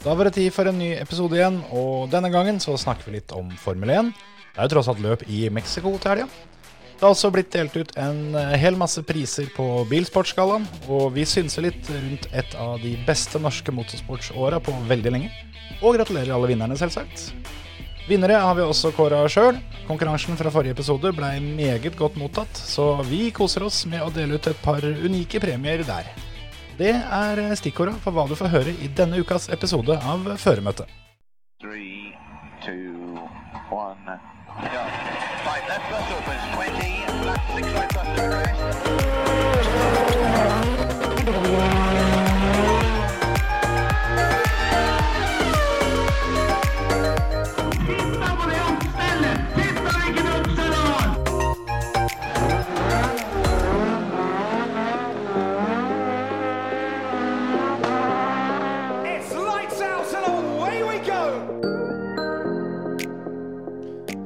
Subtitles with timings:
[0.00, 3.18] Da var det tid for en ny episode igjen, og denne gangen så snakker vi
[3.18, 4.06] litt om Formel 1.
[4.54, 6.24] Det er jo tross alt løp i Mexico til helga.
[6.94, 11.26] Det har også blitt delt ut en eh, hel masse priser på Bilsportskallaen, og vi
[11.28, 15.30] synser litt rundt et av de beste norske motorsportsåra på veldig lenge.
[15.82, 17.28] Og gratulerer alle vinnerne, selvsagt.
[18.08, 19.60] Vinnere har vi også kåra sjøl.
[19.84, 24.40] Konkurransen fra forrige episode blei meget godt mottatt, så vi koser oss med å dele
[24.40, 26.08] ut et par unike premier der.
[26.80, 30.88] Det er stikkorda for hva du får høre i denne ukas episode av Føremøtet.
[31.60, 32.16] Three,
[32.64, 33.20] two,
[33.68, 34.16] one.
[34.72, 34.80] Go.
[35.44, 36.19] Right,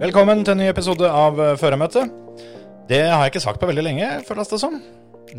[0.05, 2.11] Velkommen til en ny episode av Førermøtet.
[2.91, 4.75] Det har jeg ikke sagt på veldig lenge, føles det som.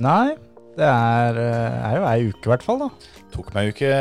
[0.02, 0.31] Nei,
[0.73, 2.88] det er, eh, er jo ei uke i hvert fall, da.
[3.36, 3.91] Tok meg jo ikke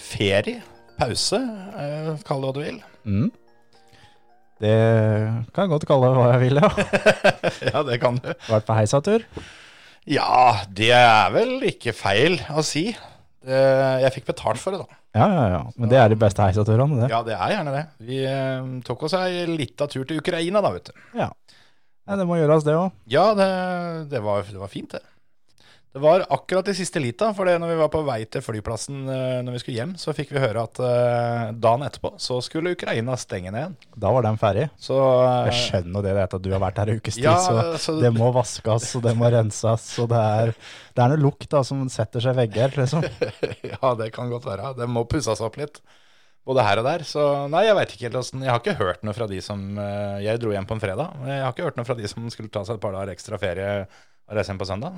[0.00, 0.62] ferie,
[0.96, 1.42] pause,
[1.76, 2.80] eh, kall det hva du vil.
[3.04, 3.28] Mm.
[4.64, 4.80] Det
[5.52, 6.72] kan jeg godt kalle hva jeg vil, ja.
[7.74, 8.32] Ja, det kan du.
[8.48, 9.28] Vært på heisatur.
[10.08, 12.94] Ja, det er vel ikke feil å si.
[13.42, 13.60] Det,
[14.04, 14.98] jeg fikk betalt for det, da.
[15.18, 15.62] Ja, ja, ja.
[15.76, 17.08] Men det er de beste heisatørene, det.
[17.12, 17.82] Ja, det er gjerne det.
[18.06, 21.02] Vi eh, tok oss ei lita tur til Ukraina, da, vet du.
[21.18, 21.28] Ja.
[22.08, 22.94] Nei, det må gjøres, det òg.
[23.10, 23.48] Ja, det,
[24.10, 25.02] det, var, det var fint, det.
[25.92, 29.40] Det var akkurat i siste lita, for når vi var på vei til flyplassen eh,
[29.44, 33.12] når vi skulle hjem, så fikk vi høre at eh, dagen etterpå så skulle Ukraina
[33.20, 33.74] stenge ned igjen.
[34.00, 34.70] Da var den ferdig.
[34.80, 37.76] Så eh, Jeg skjønner det at du har vært her en ukes tid, Ja, så,
[37.76, 40.54] så- det må vaskes, og det må renses, og det er,
[40.96, 43.04] det er noe lukt da som setter seg i vegger, liksom.
[43.74, 44.72] Ja, det kan godt være.
[44.80, 45.82] Det må pusses opp litt.
[46.48, 47.04] Både her og der.
[47.06, 47.20] Så
[47.52, 49.60] nei, jeg veit ikke helt åssen Jeg har ikke hørt noe fra de som
[50.24, 51.12] Jeg dro hjem på en fredag.
[51.28, 53.38] Jeg har ikke hørt noe fra de som skulle ta seg et par dager ekstra
[53.38, 54.96] ferie og reise hjem på søndag.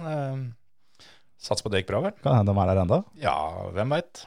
[1.45, 2.15] Eh, Sats på det gikk bra, vel?
[2.25, 3.03] Kan hende de er der enda.
[3.21, 3.37] Ja,
[3.77, 4.25] hvem veit.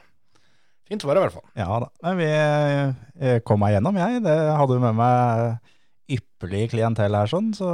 [0.88, 1.48] Fint var det i hvert fall.
[1.58, 1.88] Ja da.
[2.06, 4.22] Men vi kom meg gjennom, jeg.
[4.24, 5.58] Det hadde jo med meg
[6.08, 7.50] ypperlig klientell her, sånn.
[7.52, 7.66] Så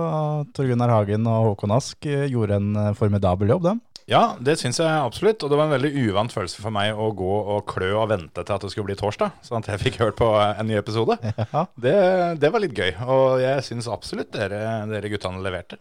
[0.56, 3.82] Tor Gunnar Hagen og Håkon Ask eh, gjorde en eh, formidabel jobb, dem.
[4.10, 5.44] Ja, det syns jeg absolutt.
[5.46, 8.42] Og det var en veldig uvant følelse for meg å gå og klø og vente
[8.42, 11.16] til at det skulle bli torsdag, sånn at jeg fikk hørt på en ny episode.
[11.54, 11.94] Ja, Det,
[12.42, 12.90] det var litt gøy.
[13.06, 14.58] Og jeg syns absolutt dere,
[14.90, 15.78] dere guttene leverte.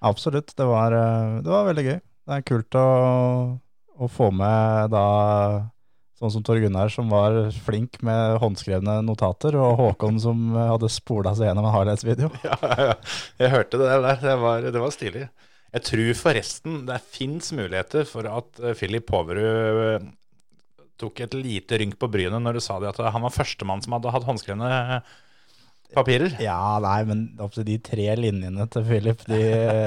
[0.00, 0.54] absolutt.
[0.54, 1.98] Det var, eh, det var veldig gøy.
[2.28, 2.86] Det er kult å,
[3.96, 5.04] å få med da
[6.18, 10.90] sånn som Tor Gunnar, som var flink med håndskrevne notater, og Håkon som eh, hadde
[10.92, 12.28] spola seg gjennom en highlights-video.
[12.44, 12.58] Ja,
[12.90, 12.96] ja,
[13.38, 14.18] jeg hørte det der.
[14.24, 15.28] Det var, det var stilig.
[15.68, 20.10] Jeg tror forresten det fins muligheter for at eh, Philip Poverud eh,
[20.98, 23.94] tok et lite rynk på brynet når du sa det at han var førstemann som
[23.94, 25.14] hadde hatt håndskrevne eh,
[25.94, 26.34] papirer.
[26.42, 29.40] Ja, nei, men de tre linjene til Philip, de,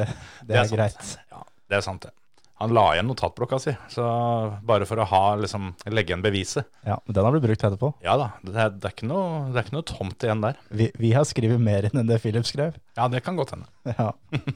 [0.47, 1.13] det er er greit.
[1.27, 2.15] Ja, det er sant, det.
[2.61, 4.03] Han la igjen notatblokka si, så
[4.67, 6.67] bare for å ha, liksom, legge igjen beviset.
[6.85, 7.89] Ja, men den har blitt brukt etterpå.
[8.05, 10.59] Ja da, det er, det er, ikke, noe, det er ikke noe tomt igjen der.
[10.69, 12.77] Vi, vi har skrevet mer enn det Philip skrev.
[12.99, 13.65] Ja, det kan godt hende.
[13.97, 14.11] Ja.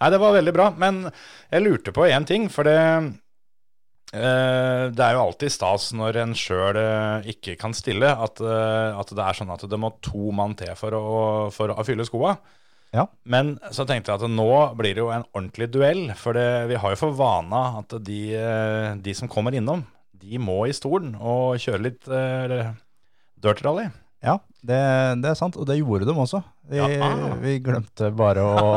[0.00, 5.04] Nei, det var veldig bra, men jeg lurte på én ting, for det eh, Det
[5.04, 9.24] er jo alltid stas når en sjøl eh, ikke kan stille, at, eh, at det
[9.24, 11.04] er sånn at det må to mann til for å,
[11.54, 12.34] for å fylle skoa.
[12.94, 13.06] Ja.
[13.22, 16.78] Men så tenkte jeg at nå blir det jo en ordentlig duell, for det, vi
[16.82, 19.84] har jo for vana at de, eh, de som kommer innom,
[20.20, 22.74] de må i stolen og kjøre litt uh,
[23.40, 23.86] dirt rally.
[24.20, 24.80] Ja, det,
[25.22, 26.42] det er sant, og det gjorde de også.
[26.68, 26.88] Vi, Ja,
[27.40, 28.74] vi glemte bare å,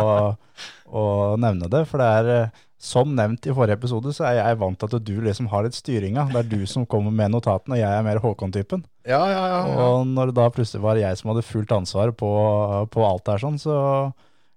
[0.88, 1.04] å
[1.42, 4.80] nevne det, for det er eh, som nevnt i forrige episode, så er jeg vant
[4.80, 6.30] til at du liksom har litt styringa.
[6.32, 8.86] Det er du som kommer med notatene, og jeg er mer Håkon-typen.
[9.04, 9.64] Ja, ja, ja.
[9.84, 12.30] Og når det da plutselig var jeg som hadde fullt ansvar på,
[12.94, 13.76] på alt der sånn, så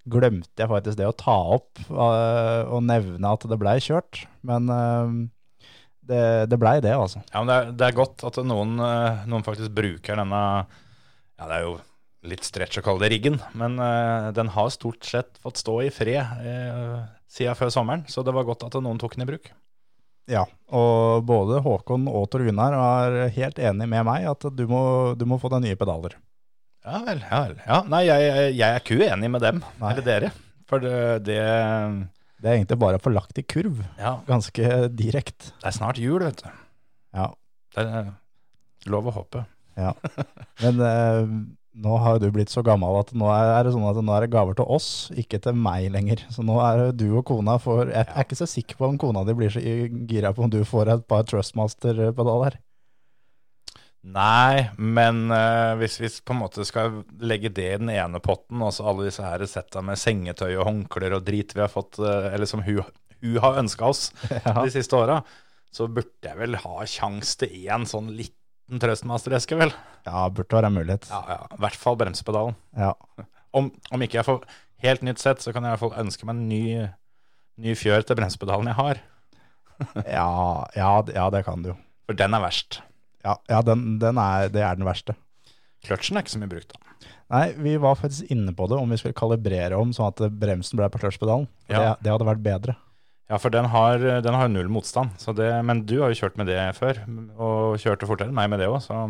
[0.06, 4.22] glemte jeg faktisk det å ta opp uh, og nevne at det blei kjørt.
[4.46, 5.16] Men uh,
[6.06, 7.24] det, det blei det, altså.
[7.32, 11.48] Ja, men det er, det er godt at noen, eh, noen faktisk bruker denne Ja,
[11.48, 11.72] det er jo
[12.30, 13.74] litt stretch å kalle det riggen, men
[14.34, 18.46] den har stort sett fått stå i fred uh, siden før sommeren, så det var
[18.46, 19.50] godt at noen tok den i bruk.
[20.26, 20.42] Ja,
[20.74, 24.80] og både Håkon og Tor Gunnar er helt enig med meg at du må,
[25.18, 26.16] du må få deg nye pedaler.
[26.86, 27.20] Ja vel.
[27.22, 27.56] ja vel.
[27.66, 29.92] Ja, nei, jeg, jeg er ikke uenig med dem, Nei.
[29.92, 30.32] eller dere.
[30.66, 30.92] For det,
[31.26, 31.38] det
[32.42, 35.52] Det er egentlig bare forlagt i kurv, Ja, ganske direkte.
[35.62, 36.50] det er snart jul, vet du.
[37.16, 37.30] Ja,
[37.74, 38.10] Det er
[38.90, 39.44] lov å håpe.
[39.78, 39.94] ja.
[40.62, 41.22] Men eh,
[41.76, 44.32] nå har du blitt så gammel at nå er det sånn at nå er det
[44.32, 46.22] gaver til oss, ikke til meg lenger.
[46.32, 49.00] Så nå er det du og kona får Jeg er ikke så sikker på om
[49.00, 52.56] kona di blir så gira på om du får et par Trustmaster-pedaler.
[54.06, 58.62] Nei, men uh, hvis vi på en måte skal legge det i den ene potten,
[58.62, 61.98] og så alle disse her setta med sengetøy og håndklær og drit vi har fått,
[61.98, 62.84] uh, eller som hun,
[63.24, 64.12] hun har ønska oss
[64.62, 65.18] de siste åra,
[65.74, 68.14] så burde jeg vel ha kjangs til én sånn
[68.66, 69.72] liten trøstmastereske, vel.
[70.06, 71.08] Ja, burde være mulighet.
[71.10, 71.40] Ja, ja.
[71.54, 72.56] I hvert fall bremsepedalen.
[72.76, 72.92] Ja.
[73.54, 74.42] Om, om ikke jeg får
[74.82, 76.88] helt nytt sett, så kan jeg i hvert fall ønske meg en ny,
[77.62, 79.04] ny fjør til bremsepedalen jeg har.
[80.08, 81.76] Ja, ja, ja, det kan du jo.
[82.08, 82.78] For den er verst.
[83.26, 85.12] Ja, ja den, den er, det er den verste.
[85.84, 86.80] Kløtsjen er ikke så mye brukt, da.
[87.34, 90.78] Nei, vi var faktisk inne på det, om vi skulle kalibrere om sånn at bremsen
[90.78, 91.44] ble på kløtsjpedalen.
[91.68, 91.76] Ja.
[91.76, 92.76] Det, det hadde vært bedre.
[93.26, 95.16] Ja, for den har, den har null motstand.
[95.18, 97.00] Så det, men du har jo kjørt med det før,
[97.36, 99.06] og kjørte fortere enn meg med det òg, så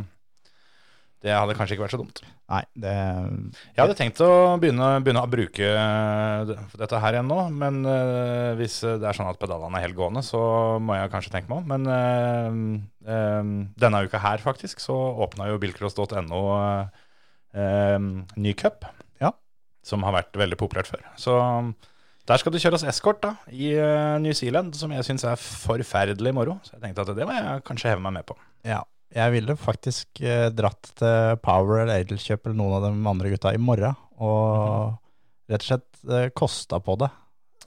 [1.24, 2.20] det hadde kanskje ikke vært så dumt.
[2.52, 4.28] Nei, det Jeg hadde tenkt å
[4.62, 5.70] begynne, begynne å bruke
[6.78, 10.22] dette her igjen nå, men øh, hvis det er sånn at pedalene er helt gående,
[10.22, 10.40] så
[10.78, 11.72] må jeg kanskje tenke meg om.
[11.72, 12.60] Men øh,
[13.16, 13.50] øh,
[13.82, 14.94] denne uka her, faktisk, så
[15.26, 16.44] åpna jo bilcross.no
[18.36, 18.84] ny cup,
[19.24, 19.32] Ja.
[19.82, 21.02] som har vært veldig populært før.
[21.16, 21.36] Så
[22.26, 26.32] der skal det kjøres eskort da, i øh, New Zealand, som jeg syns er forferdelig
[26.34, 26.58] moro.
[26.66, 28.38] Så jeg tenkte at det må jeg kanskje heve meg med på.
[28.66, 28.82] Ja.
[29.14, 33.52] Jeg ville faktisk eh, dratt til Power eller Adelkjøp eller noen av de andre gutta
[33.54, 34.96] i morgen, og
[35.46, 37.12] rett og slett eh, kosta på det.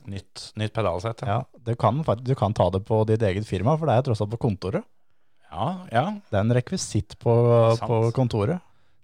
[0.10, 1.24] Nytt, nytt pedalsett.
[1.28, 4.24] Ja, du kan, du kan ta det på ditt eget firma, for det er tross
[4.26, 4.84] alt på kontoret.
[5.48, 6.06] ja, ja.
[6.28, 7.34] Det er en rekvisitt på,
[7.80, 8.60] på kontoret.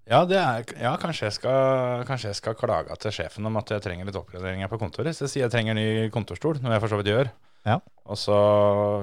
[0.06, 3.72] Ja, det er, ja kanskje, jeg skal, kanskje jeg skal klage til sjefen om at
[3.74, 5.18] jeg trenger litt oppgraderinger på kontoret.
[5.18, 7.32] Så jeg sier jeg trenger ny kontorstol, noe jeg for så vidt gjør.
[7.66, 7.80] Ja.
[8.06, 8.38] Og så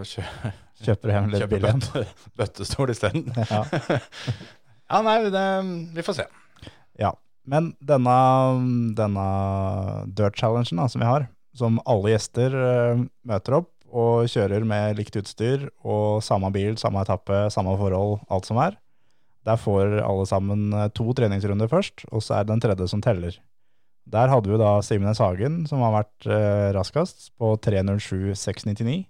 [0.06, 0.22] kjø,
[0.86, 1.82] Kjøper hjem litt billig en.
[1.82, 2.04] bøtte,
[2.38, 3.26] bøttestol isteden.
[3.50, 3.64] Ja.
[4.92, 5.42] Ja, nei, det,
[5.96, 6.24] vi får se.
[7.00, 7.14] Ja,
[7.48, 8.16] men denne,
[8.98, 9.22] denne
[10.12, 11.24] Dirt Challengen som vi har,
[11.56, 17.00] som alle gjester eh, møter opp og kjører med likt utstyr og samme bil, samme
[17.04, 18.76] etappe, samme forhold, alt som er.
[19.44, 23.00] Der får alle sammen eh, to treningsrunder først, og så er det den tredje som
[23.02, 23.38] teller.
[24.12, 25.18] Der hadde vi da Simen S.
[25.22, 29.04] Hagen, som har vært eh, raskest, på 3.07,699.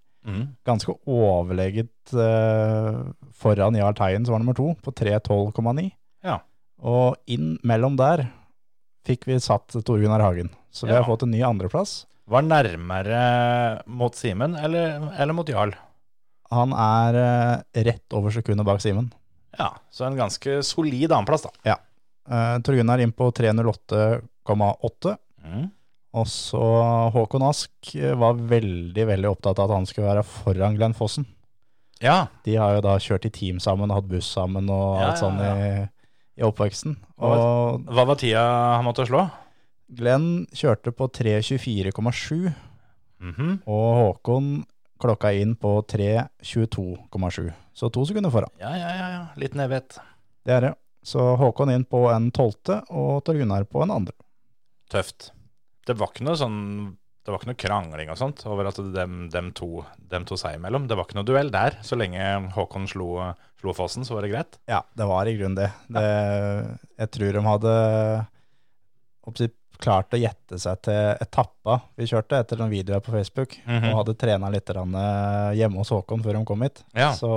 [0.69, 2.99] Ganske overlegget eh,
[3.35, 5.89] foran Jarl Teien, som var nummer to, på 3.12,9.
[6.23, 6.39] Ja.
[6.83, 8.29] Og inn mellom der
[9.07, 10.51] fikk vi satt Tor Gunnar Hagen.
[10.71, 11.01] Så vi Ja.
[11.03, 12.05] har fått en ny andreplass.
[12.31, 15.75] Var nærmere mot Simen eller, eller mot Jarl?
[16.53, 19.11] Han er eh, rett over sekundet bak Simen.
[19.59, 21.77] Ja, så en ganske solid annenplass, da.
[22.29, 25.17] Uh, Tor Gunnar inn på 308,8.
[25.45, 25.65] Mm.
[26.13, 26.61] Og så
[27.15, 31.25] Håkon Ask eh, var veldig, veldig opptatt av at han skulle være foran Glenn Fossen.
[32.03, 35.11] Ja, De har jo da kjørt i team sammen og hatt buss sammen og Ja,
[35.13, 35.55] alt ja, ja.
[35.85, 36.97] i, i oppveksten.
[37.17, 38.43] Hva Og hva var tida
[38.77, 39.25] han måtte slå?
[39.93, 42.53] Glenn kjørte på 3.24,7,
[43.23, 43.61] Mhm.
[43.71, 44.47] og Håkon
[45.03, 47.51] klokka inn på 3.22,7.
[47.75, 48.53] Så to sekunder foran.
[48.63, 49.23] Ja, ja, ja, ja.
[49.41, 49.99] Litt nedvett.
[50.47, 50.73] Det er det.
[51.03, 54.15] Så Håkon inn på en tolvte, og Tor Gunnar på en andre.
[54.93, 55.33] Tøft.
[55.87, 56.59] Det var ikke noe sånn
[57.23, 60.59] Det var ikke noe krangling og sånt over at dem, dem, to, dem to seg
[60.59, 60.89] imellom.
[60.91, 61.79] Det var ikke noe duell der.
[61.87, 62.23] Så lenge
[62.55, 63.15] Håkon slo,
[63.63, 64.59] slo Fossen, så var det greit.
[64.71, 65.71] Ja, det var i grunnen det.
[65.95, 66.07] det
[66.99, 67.75] jeg tror de hadde
[69.83, 73.91] klart å gjette seg til etappa vi kjørte etter noen videoer på Facebook, Mhm.
[73.91, 76.85] og hadde trena litt eh, hjemme hos Håkon før de kom hit.
[76.95, 77.11] Ja.
[77.19, 77.31] Så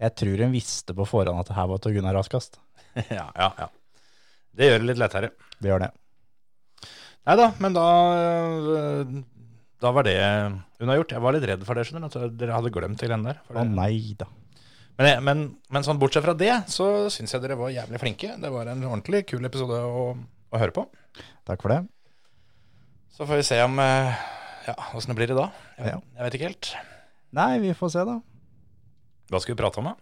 [0.00, 2.58] jeg tror hun visste på forhånd at det her var til Gunnar raskest.
[3.10, 3.68] ja, ja, ja.
[4.54, 5.30] Det gjør det litt lettere.
[5.62, 5.90] Det gjør det.
[7.26, 7.84] Nei da, men da
[8.18, 9.12] øh,
[9.82, 10.16] Da var det
[10.82, 11.12] unnagjort.
[11.14, 12.18] Jeg var litt redd for det, skjønner du.
[12.26, 13.40] At dere hadde glemt til henne der.
[13.50, 14.26] Å nei da.
[14.98, 15.40] Men, men,
[15.72, 18.34] men sånn bortsett fra det, så syns jeg dere var jævlig flinke.
[18.38, 20.04] Det var en ordentlig kul episode å,
[20.52, 20.84] å høre på.
[21.48, 21.80] Takk for det.
[23.12, 24.12] Så får vi se om øh,
[24.68, 25.50] Ja, åssen det blir i dag.
[25.78, 25.98] Jeg, Ja.
[26.16, 26.72] jeg vet ikke helt.
[27.32, 28.18] Nei, vi får se, da.
[29.32, 29.96] Hva skal vi prate om, da?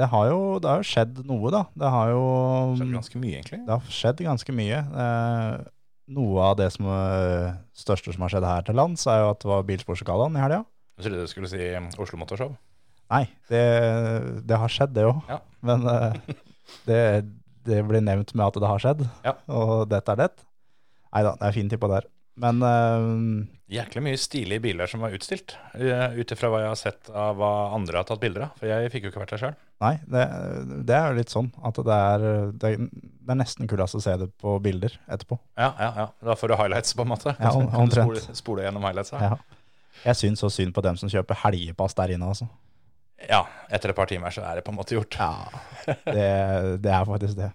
[0.00, 1.64] Det har jo, det har jo skjedd noe, da.
[1.74, 2.22] Det har jo
[2.78, 3.58] Skjedd ganske mye, egentlig.
[3.66, 4.78] Det har skjedd ganske mye.
[5.04, 5.64] Eh,
[6.14, 9.42] noe av det som er største som har skjedd her til lands, er jo at
[9.42, 10.62] det var Bilsportsgallaen i helga.
[10.98, 12.54] Jeg trodde du skulle si Oslo Motorshow.
[13.10, 13.64] Nei, det,
[14.46, 15.20] det har skjedd, det òg.
[15.28, 15.40] Ja.
[15.66, 16.18] Men eh,
[16.88, 17.00] det,
[17.70, 19.36] det blir nevnt med at det har skjedd, Ja.
[19.48, 20.30] og dette er det.
[21.14, 22.04] Nei da, det er fin tippa der.
[22.40, 26.78] Men uh, Jæklig mye stilige biler som var utstilt, uh, ut ifra hva jeg har
[26.78, 28.54] sett av hva andre har tatt bilder av.
[28.58, 29.56] For jeg fikk jo ikke vært der sjøl.
[29.84, 30.22] nei, det,
[30.88, 32.24] det er jo litt sånn at det er,
[32.62, 35.38] det, det er nesten kulest å se det på bilder etterpå.
[35.60, 36.06] Ja, ja, ja.
[36.30, 37.34] Da får du highlights, på en måte.
[37.38, 38.22] Ja, om- Kan du omtrent.
[38.24, 39.20] spole, spole gjennom highlightsa.
[39.20, 39.36] Ja.
[40.06, 42.48] Jeg syns så synd på dem som kjøper helgepass der inne, altså.
[43.28, 45.18] Ja, etter et par timer så er det på en måte gjort.
[45.20, 45.34] Ja,
[46.08, 47.50] det, det er faktisk det.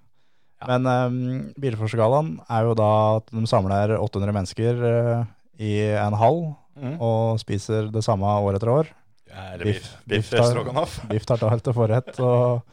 [0.66, 1.18] Men um,
[1.60, 5.26] Bilforskalaen er jo da at de samler 800 mennesker uh,
[5.60, 6.46] i en hall
[6.76, 6.98] Mm.
[7.00, 8.88] og spiser det samme år etter år.
[9.32, 10.98] Ja, eller Biff- biff, biff, stroganoff?
[11.08, 12.66] Biff tartar til forrett og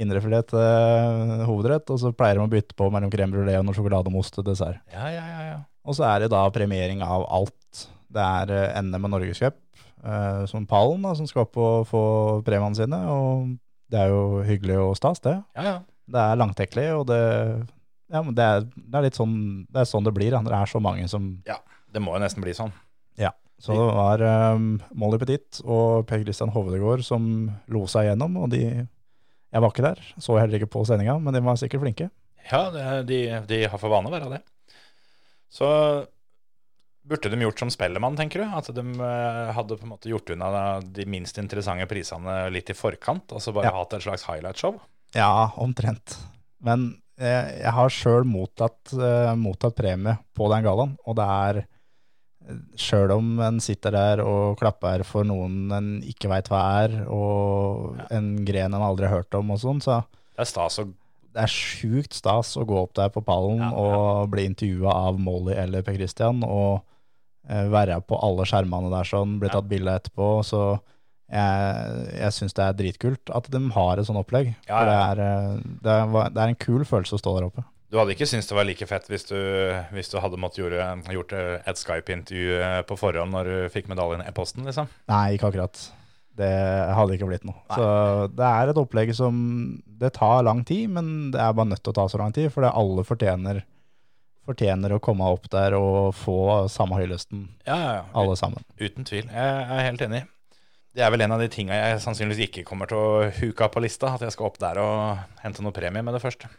[0.00, 3.76] indrefilet til hovedrett, og så pleier de å bytte på mellom crème brulé og noe
[3.76, 4.80] sjokolademost til dessert.
[4.94, 5.42] Ja, ja, ja.
[5.50, 5.58] ja.
[5.84, 7.84] Og så er det da premiering av alt.
[8.08, 9.60] Det er uh, NM og Norgescup
[10.00, 12.02] uh, som pallen da, som skal opp og få
[12.48, 13.52] premiene sine, og
[13.92, 15.36] det er jo hyggelig og stas, det.
[15.60, 15.78] ja, ja.
[16.12, 17.20] Det er langtekkelig, og det,
[18.12, 19.36] ja, det, er, det er litt sånn
[19.72, 20.34] det er sånn det blir.
[20.34, 20.42] Da.
[20.46, 21.58] Det er så mange som Ja,
[21.92, 22.72] Det må jo nesten bli sånn.
[23.20, 23.32] Ja.
[23.62, 24.22] Så det var
[24.56, 27.28] um, Molly Petit og Per Christian Hovedegård som
[27.70, 31.36] lo seg gjennom, og de Jeg var ikke der, så heller ikke på sendinga, men
[31.36, 32.08] de var sikkert flinke.
[32.50, 32.64] Ja,
[33.06, 34.40] de, de har for vane å være det.
[35.52, 35.68] Så
[37.04, 38.46] burde de gjort som Spellemann, tenker du?
[38.56, 42.76] At de eh, hadde på en måte gjort unna de minst interessante prisene litt i
[42.78, 43.76] forkant, og så bare Ja.
[43.76, 44.78] hatt et slags highlight-show?
[45.14, 46.16] Ja, omtrent.
[46.64, 46.88] Men
[47.20, 51.62] jeg, jeg har sjøl mottatt, eh, mottatt premie på den gallaen, og det er
[52.74, 58.00] Sjøl om en sitter der og klapper for noen en ikke veit hva er, og
[58.10, 60.00] en gren en aldri har hørt om og sånn, så
[60.34, 60.88] Det er stas å
[61.32, 63.78] det er sjukt stas å gå opp der på pallen Ja, ja.
[63.78, 66.82] og bli intervjua av Molly eller Per Christian, og
[67.48, 69.54] eh, være på alle skjermene der sånn, bli Ja.
[69.60, 70.26] tatt bilde etterpå.
[70.44, 70.64] Så
[71.32, 74.52] jeg, jeg syns det er dritkult at de har et sånt opplegg.
[74.68, 77.48] Ja, For det er, eh, det, er, det er en kul følelse å stå der
[77.48, 77.64] oppe.
[77.92, 79.36] Du hadde ikke syntes det var like fett hvis du,
[79.92, 84.22] hvis du hadde måttet gjøre, gjort et Skype-intervju eh, på forhånd når du fikk medaljen
[84.24, 84.88] i posten, liksom?
[85.12, 85.80] Nei, ikke akkurat.
[86.40, 86.48] Det
[86.96, 87.58] hadde ikke blitt noe.
[87.68, 87.84] Så
[88.32, 89.36] det er et opplegg som
[90.00, 92.48] Det tar lang tid, men det er bare nødt til å ta så lang tid,
[92.54, 93.60] for det alle fortjener,
[94.48, 96.38] fortjener å komme opp der og få
[96.72, 98.04] samme høylysten, Ja, ja, ja.
[98.16, 98.64] alle sammen.
[98.80, 99.28] Uten tvil.
[99.28, 100.24] Jeg er helt enig.
[100.92, 103.70] Det er vel en av de tinga jeg sannsynligvis ikke kommer til å huke av
[103.72, 104.10] på lista.
[104.12, 106.50] At jeg skal opp der og hente noe premie med det første.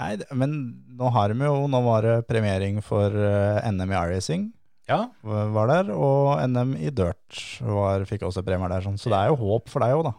[0.00, 0.52] Nei, men
[0.96, 4.46] nå har de jo Nå var det premiering for eh, NM i iRacing
[4.88, 8.82] Ja, var der, og NM i dirt var, fikk også premier der.
[8.86, 8.96] Sånn.
[9.00, 10.14] Så det er jo håp for deg òg, da.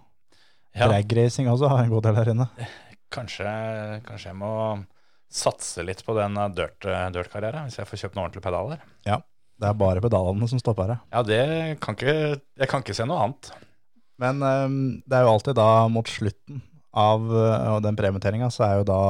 [0.77, 0.87] ja.
[0.87, 2.47] Dragracing også har en god del der inne.
[3.13, 3.49] Kanskje,
[4.07, 4.53] kanskje jeg må
[5.33, 8.85] satse litt på den eh, dirt- dirt-karrieren, hvis jeg får kjøpt noen ordentlige pedaler.
[9.61, 11.03] Det er bare pedalene som stopper her.
[11.13, 11.43] Ja, det
[11.83, 13.51] kan ikke Jeg kan ikke se noe annet.
[14.21, 16.61] Men um, det er jo alltid da mot slutten
[16.93, 19.01] av uh, den premieteringa, så er jo da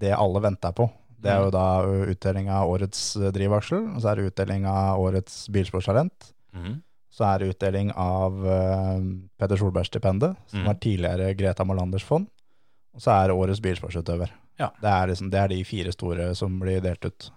[0.00, 0.88] det alle venter på.
[1.26, 1.68] Det er jo da
[2.12, 6.28] utdeling av årets eh, drivaksel, og så er det utdeling av årets bilsportstalent.
[6.54, 6.76] Mm.
[7.16, 9.00] Så er det utdeling av uh,
[9.40, 10.66] Peder Solberg-stipendet, som mm.
[10.68, 12.28] var tidligere Greta Molanders fond.
[12.96, 14.32] Og så er det årets bilsportsutøver.
[14.60, 14.70] Ja.
[14.80, 17.30] Det, er liksom, det er de fire store som blir delt ut.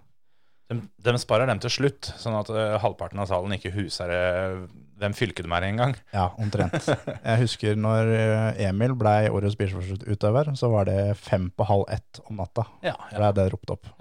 [0.70, 4.68] De, de sparer dem til slutt, sånn at uh, halvparten av salen ikke huser uh,
[5.00, 5.96] hvem fylket de er i engang.
[6.18, 6.76] Ja, omtrent.
[6.90, 12.22] Jeg husker når eh, Emil blei årets bilsportsutøver, så var det fem på halv ett
[12.28, 12.68] om natta.
[12.86, 13.22] Ja, ja.
[13.30, 13.92] er det ropt opp.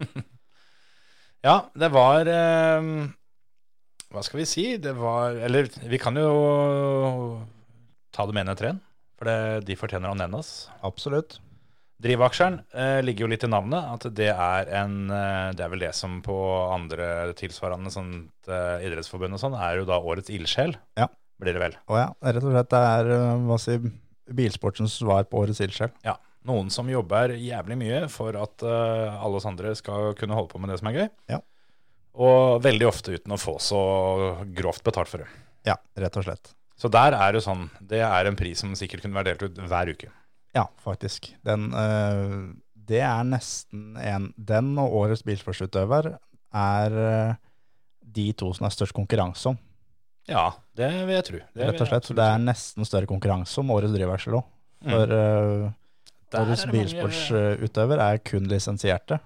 [1.46, 2.90] ja, det var eh,
[4.12, 4.66] Hva skal vi si?
[4.76, 6.34] Det var Eller vi kan jo
[8.12, 8.82] ta det med etter en,
[9.16, 10.54] for det, de fortjener å nevnes.
[10.86, 11.40] Absolutt.
[12.02, 15.84] Drivaksjeren eh, ligger jo litt i navnet, at det er en eh, Det er vel
[15.86, 16.34] det som på
[16.74, 20.76] andre tilsvarende sånt eh, idrettsforbund og sånn, er jo da årets ildsjel.
[21.00, 21.08] Ja.
[21.40, 21.78] Blir det vel.
[21.88, 23.78] Å ja, rett og slett det er eh, hva si,
[24.36, 25.92] bilsportens svar på årets ildsjel.
[26.04, 26.18] Ja.
[26.46, 30.60] Noen som jobber jævlig mye for at eh, alle oss andre skal kunne holde på
[30.62, 31.08] med det som er gøy.
[31.32, 31.40] Ja.
[32.16, 33.80] Og veldig ofte uten å få så
[34.56, 35.32] grovt betalt for det.
[35.68, 36.52] Ja, rett og slett.
[36.76, 39.60] Så der er det sånn, det er en pris som sikkert kunne vært delt ut
[39.68, 40.12] hver uke.
[40.54, 41.32] Ja, faktisk.
[41.46, 46.12] Den, uh, det er nesten en Den og årets bilsportsutøver
[46.56, 47.38] er uh,
[48.00, 49.58] de to som er størst konkurranse om.
[50.26, 51.40] Ja, det vil jeg tro.
[51.54, 52.12] Det Rett og slett.
[52.18, 54.46] Det er nesten større konkurranse om årets drivaksel òg.
[54.86, 54.90] Mm.
[54.90, 55.12] For
[56.34, 59.20] Der årets er bilsportsutøver er kun lisensierte.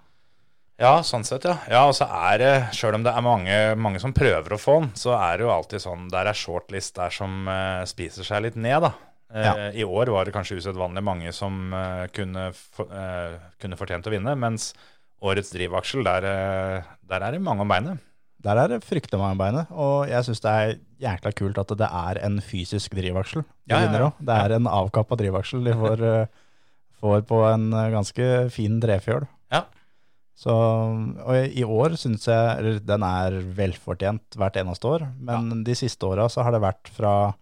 [0.80, 1.58] Ja, sånn sett, ja.
[1.68, 4.78] Ja, og så er det, sjøl om det er mange, mange som prøver å få
[4.80, 8.46] den, så er det jo alltid sånn Der er shortlist der som uh, spiser seg
[8.46, 8.94] litt ned, da.
[9.32, 9.70] Eh, Ja.
[9.72, 14.34] I år var det kanskje usedvanlig mange som eh, kunne, eh, kunne fortjent å vinne,
[14.36, 14.72] mens
[15.22, 17.98] årets drivaksel, der, eh, der er det mange om beinet.
[18.42, 21.68] Der er det fryktelig mange om beinet, og jeg syns det er jækla kult at
[21.76, 24.10] det er en fysisk drivaksel Ja, ja.
[24.18, 26.26] Det er en avkappa drivaksel de får, eh,
[27.02, 29.28] får på en eh, ganske fin drefjøl.
[29.52, 29.64] Ja.
[30.34, 36.00] Så, og i- år syns jeg den er velfortjent hvert eneste år, men de siste
[36.08, 37.34] åra så har det vært fra eh,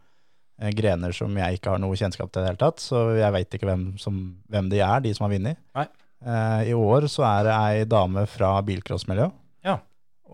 [0.74, 3.54] grener som jeg ikke har noe kjennskap til i det hele tatt, så jeg veit
[3.54, 4.16] ikke hvem, som,
[4.50, 5.60] hvem de er, de som har vunnet.
[5.78, 9.32] Eh, I år så er det ei dame fra bilcrossmiljøet
[9.68, 9.76] Ja.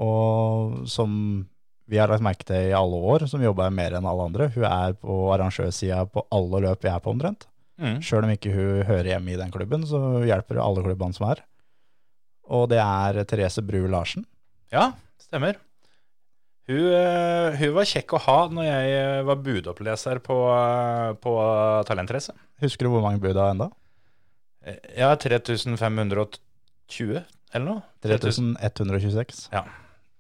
[0.00, 1.47] og som
[1.87, 4.47] vi har lagt merke til i alle år, som jobber mer enn alle andre.
[4.54, 7.45] Hun er på arrangørsida på alle løp vi er på omtrent.
[7.76, 7.99] Mm.
[8.00, 11.26] Sjøl om ikke hun hører hjemme i den klubben, så hjelper hun alle klubbene som
[11.28, 11.43] er.
[12.49, 14.25] Og det er Therese Bru Larsen.
[14.73, 15.61] Ja, stemmer.
[16.64, 21.33] Hun, eh, hun var kjekk å ha når jeg eh, var budoppleser på, eh, på
[21.88, 22.33] Talentrace.
[22.64, 23.66] Husker du hvor mange bud det er?
[24.64, 27.21] Eh, Ja, 3520
[27.54, 27.83] eller noe.
[28.02, 29.44] 3126.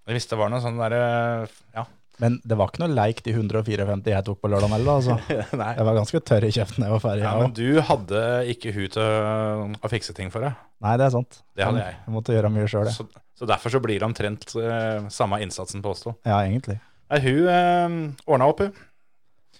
[0.04, 1.86] Jeg visste det var noe sånn derre Ja.
[2.22, 5.16] Men det var ikke noe leik de 154 jeg tok på lørdag heller, altså.
[5.78, 7.24] Jeg var ganske tørr i kjeften da jeg var ferdig.
[7.24, 10.54] Ja, men du hadde ikke hun til å, fikse ting for deg.
[10.84, 11.40] Nei, det er sant.
[11.56, 11.98] Det hadde jeg.
[12.04, 12.96] Jeg måtte gjøre mye sjøl, jeg.
[12.96, 16.06] Så, så derfor så blir det omtrent uh, samme innsatsen på oss.
[16.22, 16.78] Ja, egentlig.
[17.10, 18.84] Nei, hun uh, ordna opp, hun.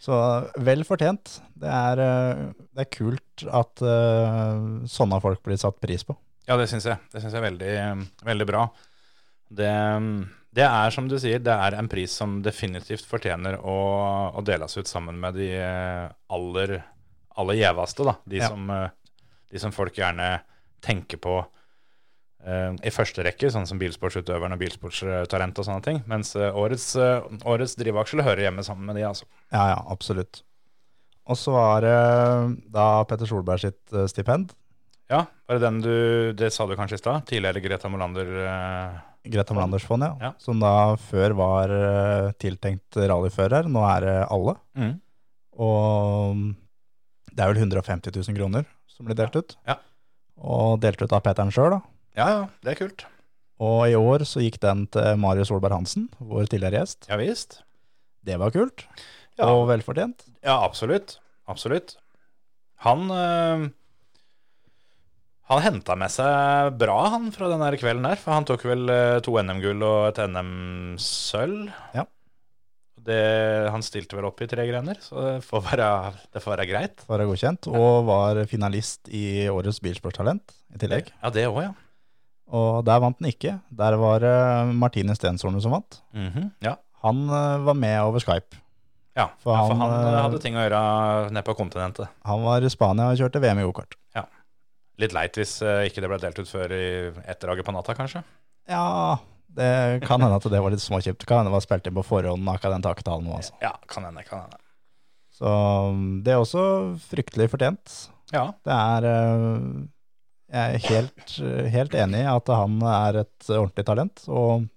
[0.05, 0.17] Så
[0.61, 1.39] vel fortjent.
[1.65, 2.41] Det er, eh,
[2.77, 6.17] det er kult at uh, sånne folk blir satt pris på.
[6.45, 7.01] Ja, det syns jeg.
[7.09, 7.77] Det syns jeg er veldig,
[8.27, 8.67] veldig bra.
[9.49, 9.71] Det,
[10.55, 13.79] det er som du sier, det er en pris som definitivt fortjener å,
[14.39, 16.05] å deles ut sammen med de eh,
[16.37, 16.77] aller,
[17.41, 18.15] aller gjeveste, da.
[18.25, 18.53] De, Ja.
[18.53, 18.89] som, eh,
[19.51, 20.29] de som folk gjerne
[20.85, 26.03] tenker på uh, i første rekke, sånn som bilsportsutøverne og bilsportstalent og sånne ting.
[26.11, 26.91] Mens årets,
[27.49, 29.25] årets drivaksel hører hjemme sammen med de, altså.
[29.49, 30.43] Ja, ja, absolutt.
[31.25, 31.95] Og så var det
[32.75, 34.53] da Petter Solberg sitt stipend.
[35.13, 37.27] Ja, var det den du Det sa du kanskje i stad?
[37.29, 40.15] Tidligere Greta Molander eh, Greta Molanders fond, ja.
[40.21, 40.31] Ja.
[40.41, 43.69] Som da før var eh, tiltenkt rallyfører.
[43.73, 44.57] Nå er det alle.
[44.81, 44.95] mm.
[45.65, 46.41] Og
[47.35, 49.57] det er vel 150 000 kroner som blir delt ut.
[49.67, 49.77] Ja.
[50.39, 51.81] Og delt ut av Petteren sjøl, da.
[52.19, 53.05] Ja, ja, det er kult.
[53.63, 57.07] Og i år så gikk den til Marius Solberg Hansen, vår tidligere gjest.
[57.11, 57.61] Ja visst.
[58.27, 58.87] Det var kult.
[59.39, 59.47] Ja.
[59.51, 60.27] Og velfortjent.
[60.47, 61.19] Ja, absolutt.
[61.51, 61.97] Absolutt.
[62.87, 63.65] Han øh,
[65.53, 68.21] Han henta med seg bra, han, fra den der kvelden der.
[68.21, 71.69] For han tok vel øh, to NM-gull og et NM-sølv.
[71.97, 72.07] Ja.
[73.05, 73.21] Det,
[73.69, 75.89] han stilte vel opp i tre grener, så det får være,
[76.33, 77.03] det får være greit.
[77.05, 77.69] Får være godkjent.
[77.69, 81.11] Og var finalist i årets Bilsportstalent i tillegg.
[81.21, 81.75] Ja, det òg, ja.
[82.55, 83.59] Og der vant han ikke.
[83.77, 84.37] Der var det
[84.81, 86.01] Martine Stenshorne som vant.
[86.17, 86.79] Mhm, ja.
[87.05, 88.63] Han eh, var med over Skype.
[89.15, 90.81] Ja, For ja, for han, han, hadde ting å gjøre
[91.29, 92.09] nede på kontinentet.
[92.27, 93.95] Han var i Spania og kjørte VM i gokart.
[95.03, 96.85] Litt leit hvis øh, ikke det ble delt ut før i
[97.27, 98.23] etterdraget på natta, kanskje.
[98.71, 99.17] Ja,
[99.55, 99.71] det
[100.07, 101.27] kan hende at det var litt småkjipt.
[101.27, 103.57] Kan hende det var spilt inn på forhånd akkurat den takketalen nå, altså.
[103.63, 104.61] Ja, kan hende, kan hende.
[105.35, 105.51] Så
[105.91, 106.63] um, det er også
[107.09, 107.97] fryktelig fortjent.
[108.33, 109.67] Ja, Det er øh,
[110.55, 111.35] Jeg er helt,
[111.75, 114.69] helt enig i at han er et ordentlig talent, og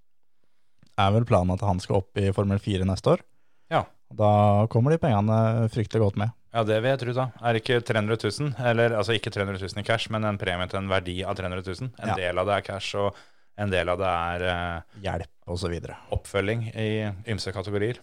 [0.97, 3.21] er vel planen at han skal opp i Formel 4 neste år.
[3.69, 3.83] Ja.
[4.17, 6.33] Da kommer de pengene fryktelig godt med.
[6.53, 7.25] Ja, det vil jeg tro, da.
[7.43, 8.53] Er det ikke 300 000?
[8.71, 11.61] Eller altså ikke 300 000 i cash, men en premie til en verdi av 300
[11.65, 11.89] 000.
[11.99, 12.15] En Ja.
[12.15, 13.15] del av det er cash, og
[13.57, 15.75] en del av det er eh, Hjelp osv.
[16.15, 16.87] oppfølging i
[17.31, 17.99] ymse kategorier.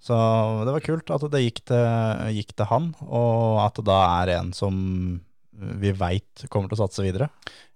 [0.00, 0.14] Så
[0.64, 4.30] det var kult at det gikk til, gikk til han, og at det da er
[4.38, 4.76] en som
[5.58, 7.28] vi veit kommer til å satse videre.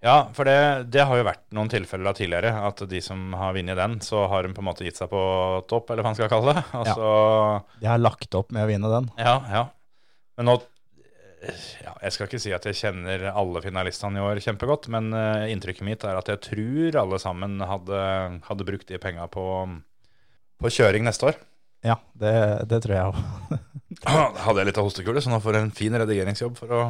[0.02, 0.56] Ja, for det,
[0.94, 4.24] det har jo vært noen tilfeller av tidligere, at de som har vunnet den, så
[4.30, 5.22] har de på en måte gitt seg på
[5.70, 6.64] topp, eller hva man skal kalle det.
[6.78, 6.94] Og Ja.
[6.96, 7.10] så,
[7.82, 9.10] De har lagt opp med å vinne den.
[9.18, 9.64] ja, ja.
[10.38, 10.54] Men nå
[11.82, 15.48] ja, Jeg skal ikke si at jeg kjenner alle finalistene i år kjempegodt, men eh,
[15.50, 18.02] inntrykket mitt er at jeg tror alle sammen hadde,
[18.46, 19.42] hadde brukt de penga på,
[20.62, 21.40] på kjøring neste år.
[21.82, 22.30] Ja, det,
[22.70, 23.58] det tror jeg òg.
[24.46, 26.82] Hadde jeg litt av hostekule, så nå får jeg en fin redigeringsjobb for å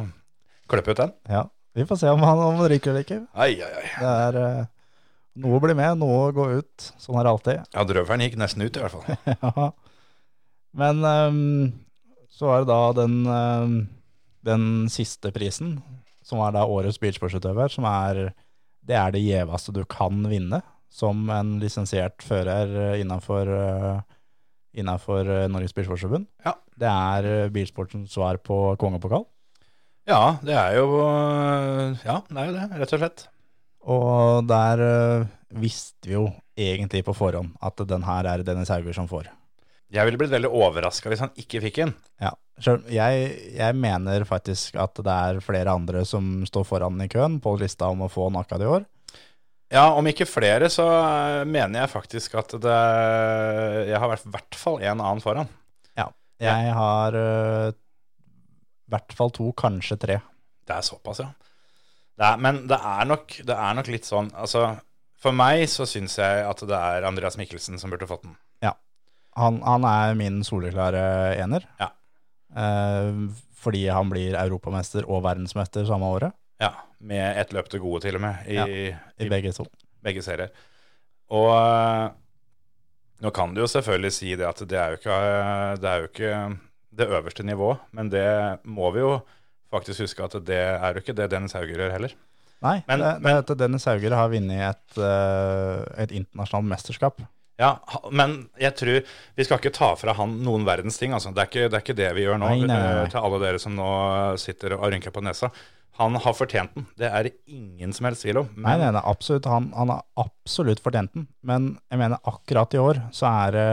[0.71, 1.13] klippe ut den.
[1.29, 1.47] Ja,
[1.77, 3.19] vi får se om han, om han ryker eller ikke.
[3.33, 3.87] Ai, ai, ai.
[3.97, 4.63] Det er eh,
[5.43, 6.89] Noe blir med, noe går ut.
[7.01, 7.61] Sånn er det alltid.
[7.73, 9.17] Ja, drøvelen gikk nesten ut, i hvert fall.
[9.41, 9.71] Ja.
[10.77, 11.41] Men ehm,
[12.33, 13.73] så er det da den, ehm,
[14.45, 15.79] den siste prisen,
[16.25, 18.27] som er da årets bilsportsutøver, som er
[18.85, 20.61] det er det gjeveste du kan vinne
[20.93, 23.49] som en lisensiert fører innenfor,
[24.77, 26.27] innenfor eh, Norges Bilsportsforbund.
[26.45, 26.53] Ja.
[26.77, 29.25] Det er eh, bilsportens svar på kongepokal.
[30.09, 30.87] Ja, det er jo
[32.03, 33.27] Ja, det er jo det, rett og slett.
[33.83, 36.27] Og der eh, visste vi jo
[36.59, 39.29] egentlig på forhånd at den her er Dennis Hauger som får.
[39.93, 41.93] Jeg ville blitt veldig overraska hvis han ikke fikk den.
[42.23, 42.33] Ja,
[42.89, 47.55] jeg, jeg mener faktisk at det er flere andre som står foran i køen på
[47.61, 48.87] lista om å få Nakad i år.
[49.73, 52.79] Ja, om ikke flere, så eh, mener jeg faktisk at det
[53.89, 55.49] Jeg har vært i hvert fall en annen foran.
[56.43, 57.73] Jeg har eh,
[58.93, 60.19] i hvert fall to, kanskje tre.
[60.63, 61.31] Det er såpass, ja.
[62.13, 64.67] Det er, men det er, nok, det er nok litt sånn Altså,
[65.17, 68.37] for meg så syns jeg at det er Andreas Mikkelsen som burde fått den.
[69.33, 71.65] Han, han er min soleklare ener.
[71.79, 71.89] Ja.
[72.53, 73.15] Eh,
[73.57, 76.69] fordi han blir europamester og verdensmester samme året Ja,
[77.01, 78.83] Med ett løp til gode, til og med, i, Ja, i,
[79.25, 79.65] i begge to.
[80.05, 80.51] begge serier.
[81.33, 82.11] Og eh,
[83.23, 85.17] nå kan du jo selvfølgelig si det at det er jo ikke
[85.81, 86.33] det, er jo ikke
[86.95, 88.25] det øverste nivået, men det
[88.65, 89.15] må vi jo
[89.73, 92.11] faktisk huske at det er jo ikke det Dennis Hauger gjør heller.
[92.63, 97.23] Nei, Men- det, det er at Dennis Hauger har vunnet et, eh, et internasjonalt mesterskap.
[97.59, 97.75] Ja,
[98.11, 99.03] men jeg tror
[99.37, 101.11] Vi skal ikke ta fra han noen verdens ting.
[101.13, 101.29] Altså.
[101.33, 102.47] Det, er ikke, det er ikke det vi gjør nå.
[102.49, 103.03] Nei, nei, nei, nei.
[103.03, 103.89] eh, Til alle dere som nå
[104.41, 105.51] sitter og rynker på nesa.
[105.99, 106.87] Han har fortjent den.
[106.97, 108.47] Det er ingen som helst tvil om.
[108.57, 109.45] Nei, nei, nei, absolutt.
[109.45, 111.27] Han, han har absolutt fortjent den.
[111.45, 113.67] Men jeg mener akkurat i år så er det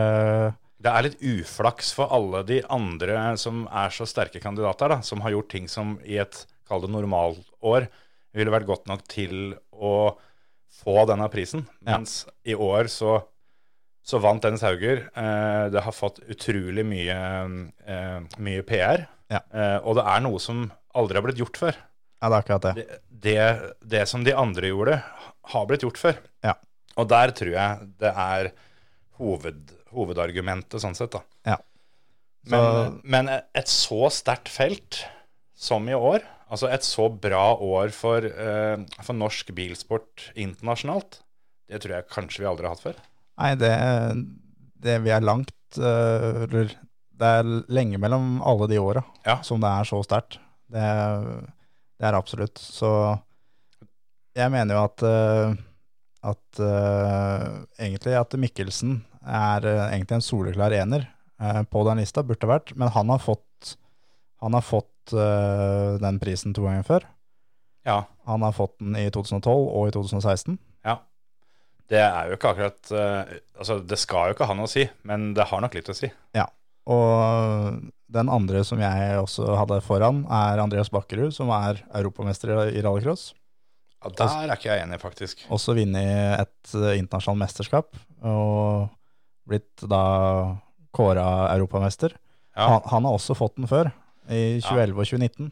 [0.81, 5.21] Det er litt uflaks for alle de andre som er så sterke kandidater, da, som
[5.25, 7.89] har gjort ting som i et kall det normalår
[8.37, 10.15] ville vært godt nok til å
[10.81, 11.67] få denne prisen.
[11.83, 11.99] Ja.
[11.99, 13.19] Mens i år så,
[14.07, 15.09] så vant Dennis Hauger.
[15.11, 17.19] Eh, det har fått utrolig mye,
[17.85, 19.05] eh, mye PR.
[19.31, 19.43] Ja.
[19.51, 21.83] Eh, og det er noe som aldri har blitt gjort før.
[22.21, 22.73] Ja, det er akkurat det.
[22.79, 25.01] Det, det, det som de andre gjorde,
[25.53, 26.19] har blitt gjort før.
[26.47, 26.57] Ja.
[27.01, 28.51] Og der tror jeg det er
[29.21, 31.11] hoved, hovedargumentet, sånn sett.
[31.13, 31.23] da.
[31.47, 31.57] Ja.
[32.49, 35.03] Men, Så- men et så sterkt felt
[35.55, 41.21] som i år, altså et så bra år for, uh, for norsk bilsport internasjonalt,
[41.69, 42.97] det tror jeg kanskje vi aldri har hatt før.
[43.39, 43.75] Nei, det,
[44.81, 46.47] det vi er langt uh,
[47.21, 49.43] det er lenge mellom alle de åra Ja.
[49.45, 50.39] som det er så sterkt.
[50.71, 50.81] Det,
[52.01, 52.57] det er absolutt.
[52.57, 52.89] Så
[54.35, 55.55] jeg mener jo at eh,
[56.23, 61.07] at uh, egentlig at Mikkelsen er eh, egentlig en soleklar ener
[61.41, 62.75] eh, på den lista, burde vært.
[62.79, 63.77] Men han har fått,
[64.41, 67.09] han har fått eh, den prisen to ganger før.
[67.89, 70.59] Ja, Han har fått den i 2012 og i 2016.
[70.85, 70.99] ja.
[71.91, 75.33] Det er jo ikke akkurat Altså, det skal jo ikke ha noe å si, men
[75.35, 76.07] det har nok litt å si.
[76.37, 76.45] Ja,
[76.87, 77.81] og
[78.15, 83.33] den andre som jeg også hadde foran, er Andreas Bakkerud, som er europamester i rallycross.
[84.05, 85.43] Ja, der er ikke jeg enig, faktisk.
[85.51, 88.87] Også vunnet et internasjonalt mesterskap, og
[89.51, 90.03] blitt da
[90.95, 92.15] kåra europamester.
[92.57, 92.67] Ja.
[92.77, 93.91] Han, han har også fått den før,
[94.31, 95.51] i 2011 og 2019.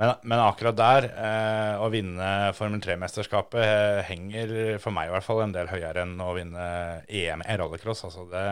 [0.00, 5.26] Men, men akkurat der, eh, å vinne Formel 3-mesterskapet eh, henger for meg i hvert
[5.26, 6.64] fall en del høyere enn å vinne
[7.06, 8.02] EM i rallycross.
[8.08, 8.42] Altså det,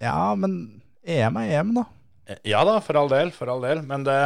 [0.00, 1.84] Ja, men EM er EM, da.
[2.24, 3.82] eh, ja da, for all del, for all del.
[3.84, 4.16] Men det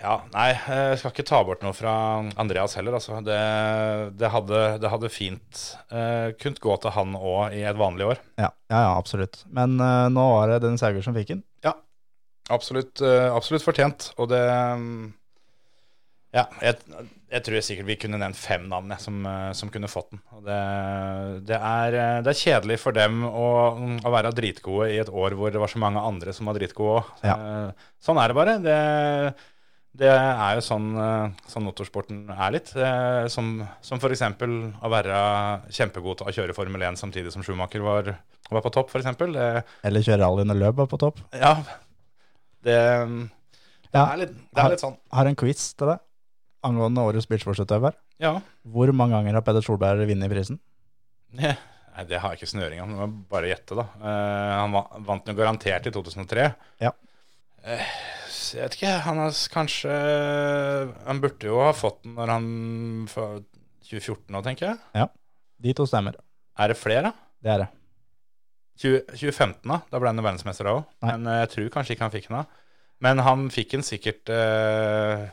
[0.00, 1.92] Ja, nei, jeg skal ikke ta bort noe fra
[2.40, 3.18] Andreas heller, altså.
[3.24, 3.36] Det,
[4.16, 5.60] det, hadde, det hadde fint
[5.92, 8.24] uh, kunnet gå til han òg i et vanlig år.
[8.40, 9.42] Ja, ja, ja absolutt.
[9.52, 11.44] Men uh, nå var det Dennis Hauger som fikk den.
[11.66, 11.74] Ja,
[12.48, 14.08] absolutt, uh, absolutt fortjent.
[14.16, 15.10] Og det um,
[16.32, 16.80] Ja, jeg,
[17.34, 19.20] jeg tror sikkert vi kunne nevnt fem navn som,
[19.58, 20.24] som kunne fått den.
[20.32, 20.58] Og det,
[21.50, 23.48] det, er, det er kjedelig for dem å,
[24.00, 27.02] å være dritgode i et år hvor det var så mange andre som var dritgode
[27.02, 27.16] òg.
[27.26, 27.36] Ja.
[28.00, 28.60] Sånn er det bare.
[28.64, 28.78] Det,
[29.96, 32.70] det er jo sånn, eh, sånn motorsporten er litt.
[32.78, 34.22] Eh, Som, som f.eks.
[34.22, 35.16] å være
[35.74, 38.12] kjempegod til å kjøre Formel 1 samtidig som Schumacher var,
[38.50, 39.16] var på topp, f.eks.
[39.18, 41.18] Det, Eller kjøre rally under løp var på topp.
[41.34, 41.56] ja,
[42.62, 44.04] det, det, Ja.
[44.12, 44.96] er litt, det er litt sånn.
[45.12, 45.98] Har en quiz til deg
[46.62, 47.94] angående årets bilsportsutøver.
[48.20, 48.34] Ja.
[48.68, 50.60] Hvor mange ganger har Peder Solberg vunnet prisen?
[51.32, 52.92] Nei, det har jeg ikke snøring om.
[52.94, 53.88] Det bare gjette, da.
[53.98, 56.44] Uh, han vant jo garantert i 2003.
[56.84, 56.92] Ja.
[57.64, 58.19] Så
[58.54, 59.94] jeg vet ikke, han har kanskje
[61.06, 62.46] Han burde jo ha fått den når han
[63.10, 63.42] for
[63.90, 64.80] 2014 nå, tenker jeg.
[64.96, 65.08] Ja.
[65.60, 66.16] De to stemmer.
[66.60, 67.28] Er det flere, da?
[67.42, 67.68] Det er det.
[68.80, 69.80] 20, 2015, da?
[69.90, 70.88] Da ble han jo verdensmester da òg.
[71.04, 72.46] Men eh, jeg tror kanskje ikke han fikk den da.
[73.04, 75.26] Men han fikk den sikkert eh,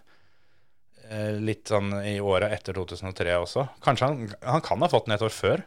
[1.08, 3.66] eh, litt sånn i åra etter 2003 også.
[3.84, 5.64] Kanskje han, han kan ha fått den et år før.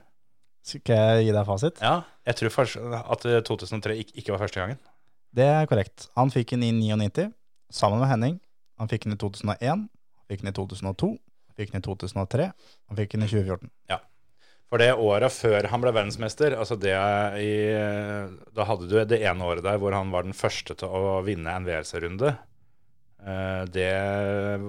[0.67, 1.81] Skal jeg gi deg fasit?
[1.81, 4.81] Ja, jeg tror at eh, 2003 ikke, ikke var første gangen.
[5.37, 6.09] Det er korrekt.
[6.19, 7.31] Han fikk den i 99,
[7.71, 8.37] sammen med Henning.
[8.81, 11.11] Han fikk den i 2001, han fikk den i 2002,
[11.51, 12.47] han fikk den i 2003,
[12.91, 13.71] han fikk den i 2014.
[13.93, 13.99] Ja.
[14.71, 16.95] For det året før han ble verdensmester, altså det
[17.43, 17.51] i,
[18.55, 21.51] da hadde du det ene året der hvor han var den første til å vinne
[21.59, 22.37] en WRC-runde.
[23.27, 23.91] Eh, Det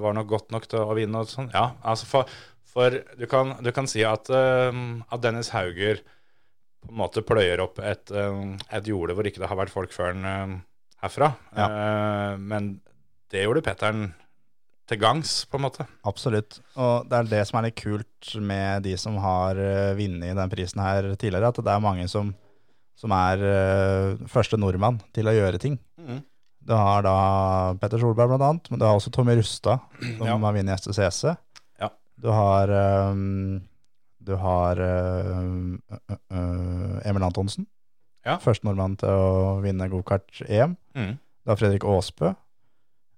[0.02, 1.52] var nok godt nok til å vinne og sånn.
[1.54, 2.34] Ja, altså for,
[2.74, 6.02] for du, kan, du kan si at, eh, at Dennis Hauger
[6.82, 8.42] på en måte pløyer opp et, eh,
[8.74, 10.62] et jorde hvor ikke det har vært folk før han
[11.02, 11.32] herfra.
[11.54, 11.70] Ja.
[12.42, 12.80] Men
[13.32, 14.10] det gjorde Petteren
[14.92, 15.86] til gangs, på en måte.
[16.08, 16.58] Absolutt.
[16.76, 20.52] Og det er det som er litt kult med de som har uh, vunnet den
[20.52, 22.34] prisen her tidligere, at det er mange som,
[23.00, 25.78] som er uh, første nordmann til å gjøre ting.
[26.62, 27.16] Du har da
[27.82, 30.36] Petter Solberg annet, men du har også Tommy Rustad, som Ja.
[30.38, 31.32] har vunnet STCC.
[31.82, 31.90] Ja.
[32.22, 32.70] Du har,
[33.16, 33.62] um,
[34.22, 35.42] du har uh,
[36.30, 37.66] uh, Emil Antonsen,
[38.28, 38.36] Ja.
[38.44, 40.76] første nordmann til å vinne gokart-EM.
[40.94, 41.16] Mm.
[41.18, 42.36] Du har Fredrik Aasbø.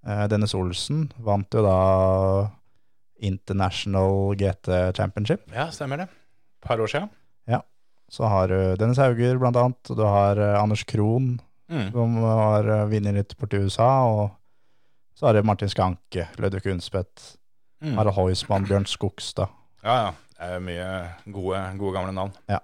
[0.05, 2.49] Eh, Dennis Olsen vant jo da
[3.23, 5.45] International GT Championship.
[5.55, 6.07] Ja, stemmer det.
[6.09, 7.09] Et par år siden.
[8.13, 11.39] Så har du Dennis Hauger blant annet, og du har eh, Anders Krohn,
[11.71, 11.87] Mm.
[11.91, 14.35] som har eh, vunnet litt til USA, og
[15.17, 17.37] så har du Martin Skanke, Ludvig Unspeth,
[17.81, 17.95] Mm.
[17.97, 19.49] Harald Heusmann, Bjørn Skogstad.
[19.83, 20.11] Ja, ja.
[20.37, 22.31] Det er mye gode, gode gamle navn.
[22.47, 22.59] Ja.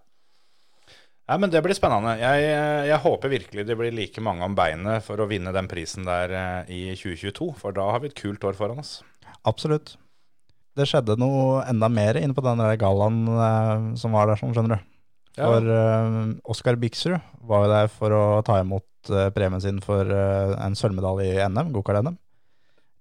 [1.29, 2.15] Nei, men Det blir spennende.
[2.17, 2.45] Jeg,
[2.89, 6.33] jeg håper virkelig det blir like mange om beinet for å vinne den prisen der
[6.33, 8.99] eh, i 2022, for da har vi et kult år foran oss.
[9.45, 9.93] Absolutt.
[10.73, 14.79] Det skjedde noe enda mer inne på den gallaen eh, som var der, sånn, skjønner
[14.79, 14.89] du.
[15.39, 20.09] For uh, Oskar Biksrud var jo der for å ta imot uh, premien sin for
[20.09, 22.17] uh, en sølvmedalje i NM, gokart-NM.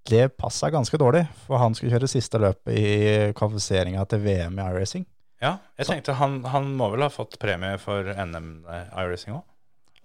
[0.09, 2.93] Det passa ganske dårlig, for han skulle kjøre siste løpet i
[3.37, 5.09] kvalifiseringa til VM i iRacing.
[5.43, 9.45] Ja, jeg tenkte han, han må vel ha fått premie for NM eh, iRacing òg?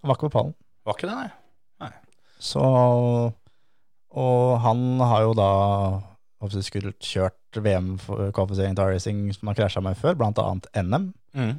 [0.01, 0.53] Han var ikke på pallen.
[0.85, 1.15] Var ikke det,
[1.81, 1.91] nei?
[2.43, 2.61] Så
[4.13, 5.49] Og han har jo da
[6.67, 11.05] skulle kjørt VM-kvalifisering til iRacing som han krasja med før, annet NM.
[11.33, 11.53] Mm.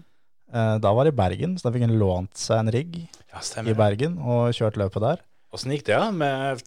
[0.53, 2.99] Eh, Da var det i Bergen, så da fikk han lånt seg en rigg
[3.33, 3.41] Ja,
[3.73, 3.79] i.
[3.79, 5.25] Bergen og kjørt løpet der.
[5.55, 6.09] Åssen gikk det, da?
[6.11, 6.63] Med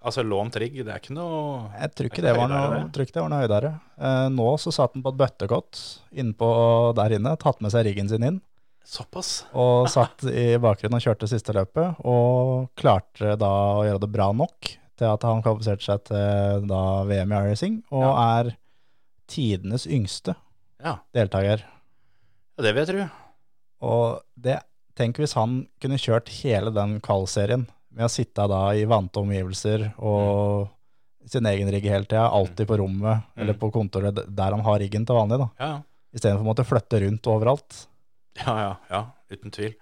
[0.00, 0.78] altså, lånt rigg?
[0.80, 3.32] Det er ikke noe Jeg tror ikke det det var noe, tror ikke det var
[3.34, 3.72] noe høydere.
[4.00, 5.82] Eh, nå så satt han på et bøttekott
[6.22, 6.48] innpå
[6.96, 8.38] der inne, tatt med seg riggen sin inn,
[8.84, 9.44] Såpass?
[9.56, 14.30] og satt i bakgrunnen og kjørte siste løpet, og klarte da å gjøre det bra
[14.36, 18.52] nok til at han kvalifiserte seg til da VM i iRacing, og er
[19.28, 20.36] tidenes yngste
[20.84, 21.64] Ja, deltaker.
[21.64, 23.06] ja det vil jeg tro.
[23.84, 24.58] Og det,
[24.96, 29.88] tenk hvis han kunne kjørt hele den kvalserien med å sitte da i vante omgivelser
[30.02, 30.68] og
[31.30, 35.06] sin egen rigg hele tida, alltid på rommet eller på kontoret der han har riggen
[35.08, 35.48] til vanlig, da.
[35.62, 35.82] Ja, ja.
[36.14, 37.78] Istedenfor å måtte flytte rundt overalt.
[38.38, 39.00] Ja, ja, ja,
[39.34, 39.72] uten tvil.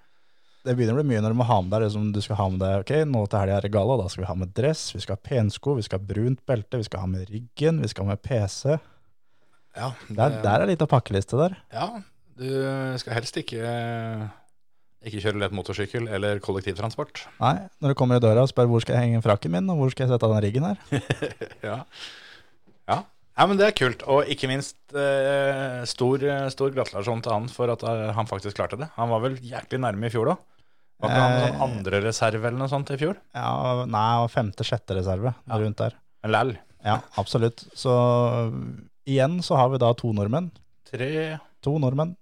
[0.63, 2.47] Det begynner å bli mye når du må ha med deg liksom, du skal ha
[2.53, 4.85] med deg, ok, nå til helga er det galla, da skal vi ha med dress,
[4.95, 7.91] vi skal ha pensko, vi skal ha brunt belte, vi skal ha med riggen, vi
[7.91, 8.77] skal ha med PC.
[9.75, 11.59] Ja, Der, der er litt av pakkeliste der.
[11.75, 11.89] ja,
[12.39, 12.49] du
[13.03, 13.61] skal helst ikke
[15.09, 17.25] ikke kjøre lett motorsykkel eller kollektivtransport.
[17.41, 19.81] Nei, når du kommer i døra og spør hvor skal jeg henge frakken min, og
[19.81, 20.79] hvor skal jeg sette den riggen her?
[21.69, 21.77] Ja.
[22.91, 22.99] ja.
[23.33, 24.03] Ja, men det er kult.
[24.13, 26.21] Og ikke minst eh, stor,
[26.53, 28.91] stor gratulasjon til han for at eh, han faktisk klarte det.
[28.99, 30.37] Han var vel jæklig nærme i fjor da.
[31.03, 33.17] Var ikke han Eh, sånn andre reserve eller noe sånt i fjor?
[33.35, 35.57] Ja, nei, femte-sjette reserve Ja.
[35.59, 35.97] rundt der.
[36.23, 36.53] Men lell.
[36.85, 37.65] Ja, absolutt.
[37.79, 37.91] Så
[39.09, 40.51] igjen så har vi da to nordmenn.
[40.93, 41.09] Tre
[41.65, 42.13] To nordmenn.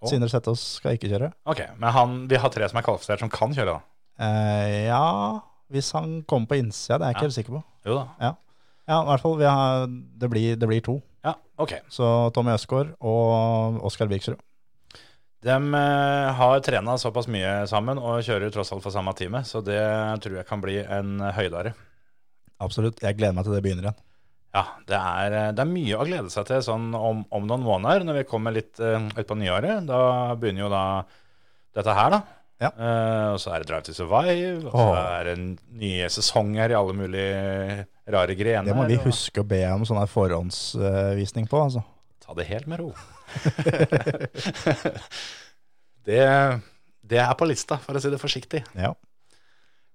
[0.00, 0.08] Å.
[0.08, 1.32] Sindre Setås skal ikke kjøre.
[1.52, 3.80] Ok, men han, vi har tre som er kvalifisert som kan kjøre, da.
[4.24, 5.40] Eh, ja,
[5.72, 7.28] hvis han kommer på innsida, det er jeg ikke Ja.
[7.28, 7.62] helt sikker på.
[7.88, 8.06] Jo da.
[8.20, 8.30] Ja,
[8.88, 9.36] ja i hvert fall.
[9.40, 10.98] Vi har, det, blir, det blir to.
[11.24, 11.74] Ja, ok.
[11.92, 14.40] Så Tommy Østgaard og Oskar Biksrud.
[15.44, 19.62] De eh, har trena såpass mye sammen og kjører tross alt for samme time, så
[19.64, 19.80] det
[20.20, 21.72] tror jeg kan bli en høydare.
[22.60, 23.00] Absolutt.
[23.00, 24.00] Jeg gleder meg til det begynner igjen.
[24.50, 27.62] Ja, det er, eh, det er mye å glede seg til sånn om, om noen
[27.62, 29.84] måneder, når vi kommer litt uh, utpå nyåret.
[29.86, 30.00] Da
[30.34, 30.82] begynner jo da
[31.78, 32.20] dette her, da.
[32.60, 32.70] Ja.
[32.74, 35.36] Uh, og så er det Drive to Survive, og så er det
[35.80, 38.66] nye sesonger i alle mulige rare grener.
[38.66, 41.62] Det må vi og- huske å be om sånn her forhåndsvisning på.
[41.68, 41.84] altså.
[42.26, 42.90] Ta det helt med ro.
[46.10, 46.26] det,
[47.06, 48.64] det er på lista, for å si det forsiktig.
[48.74, 48.92] Ja.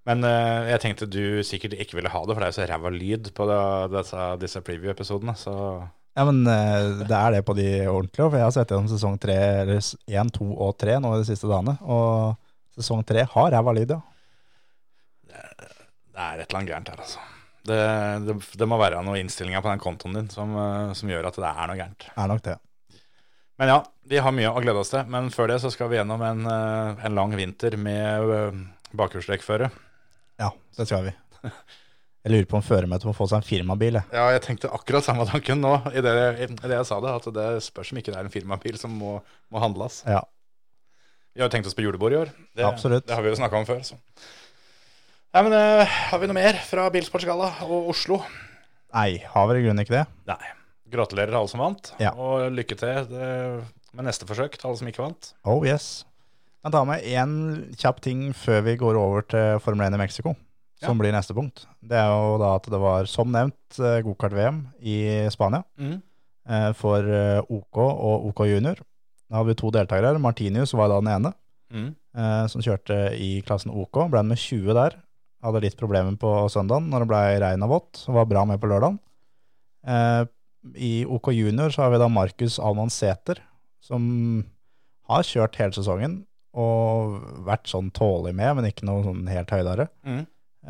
[0.05, 2.67] Men uh, jeg tenkte du sikkert ikke ville ha det, for det er jo så
[2.69, 3.61] ræva lyd på det,
[3.95, 5.33] disse, disse preview-episodene.
[5.39, 5.55] Så
[6.15, 9.17] Ja, men eh, det er det på de ordentlige, for jeg har sett gjennom sesong
[9.19, 12.37] tre, eller én, to og tre nå de siste dagene, og
[12.77, 13.99] sesong tre har ræva lyd, ja.
[15.27, 17.25] det er et eller annet gærent her, altså.
[17.65, 17.81] Det,
[18.27, 21.41] det, det må være noen innstillinger på den kontoen din som, eh, som gjør at
[21.41, 22.07] det er noe gærent.
[22.13, 22.55] Er nok det.
[23.59, 25.03] Men ja, vi har mye å glede oss til.
[25.11, 28.59] Men før det så skal vi gjennom en, en lang vinter med
[28.99, 29.71] bakhjulstrekkføre.
[30.41, 31.13] Ja, det skal vi.
[32.25, 34.09] Jeg lurer på om føremøtet må få seg en firmabil, jeg.
[34.17, 37.27] Ja, jeg tenkte akkurat samme tanken nå i det, i det jeg sa det, at
[37.35, 39.19] det spørs om ikke det er en firmabil som må,
[39.53, 39.99] må handles.
[40.09, 40.23] Ja.
[41.35, 42.31] Vi har jo tenkt oss på julebord i år.
[42.57, 43.05] Det, Absolutt.
[43.05, 43.83] Det har vi jo snakka om før.
[43.85, 43.99] Så.
[45.35, 48.21] Nei, men uh, Har vi noe mer fra Bilsportsgalla og Oslo?
[48.95, 50.05] Nei, har vel i grunnen ikke det.
[50.31, 50.53] Nei.
[50.95, 52.13] Gratulerer alle som vant, Ja.
[52.15, 53.29] og lykke til det,
[53.93, 55.33] med neste forsøk til alle som ikke vant.
[55.45, 56.05] Oh yes.
[56.65, 57.33] Jeg kan ta med én
[57.77, 60.31] kjapp ting før vi går over til Formel 1 i Mexico,
[60.81, 61.01] som Ja.
[61.03, 61.67] blir neste punkt.
[61.85, 66.01] Det er jo da at det var, som nevnt, eh, gokart-VM i Spania mm.
[66.73, 68.77] for eh, OK og OK junior.
[69.29, 70.17] Da hadde vi to deltakere.
[70.19, 71.33] Martinius var da den ene,
[71.71, 71.95] Mm.
[72.15, 74.09] eh, som kjørte i klassen OK.
[74.09, 74.95] Ble med 20 der.
[75.43, 78.05] Hadde litt problemer på søndagen når det ble regn og vått.
[78.07, 78.97] Var bra med på lørdagen.
[79.85, 80.25] Eh,
[80.77, 83.37] I OK junior så har vi da Markus Alman Sæter,
[83.79, 84.45] som
[85.07, 87.15] har kjørt hele sesongen og
[87.45, 89.89] vært sånn tålig med, men ikke noe sånn helt høydere.
[90.07, 90.21] Mm.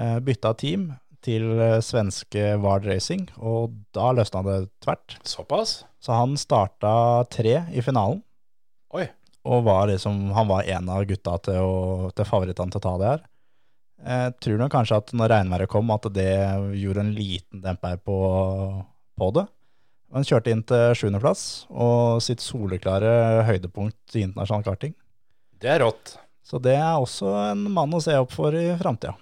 [0.02, 0.88] Eh, bytta team
[1.26, 5.17] til eh, svenske Vard Racing, og da løsna det tvert.
[5.28, 5.84] Såpass?
[6.04, 8.21] Så han starta tre i finalen,
[8.95, 9.08] Oi.
[9.45, 12.98] og var liksom, han var en av gutta til, å, til favorittene til å ta
[13.02, 13.26] det her.
[14.06, 16.30] Jeg tror nok kanskje at når regnværet kom, at det
[16.78, 18.17] gjorde en liten demper på,
[19.17, 19.45] på det.
[20.13, 24.93] Han kjørte inn til sjuendeplass, og sitt soleklare høydepunkt i internasjonal karting.
[25.62, 26.18] Det er rått.
[26.46, 29.15] Så det er også en mann å se opp for i framtida.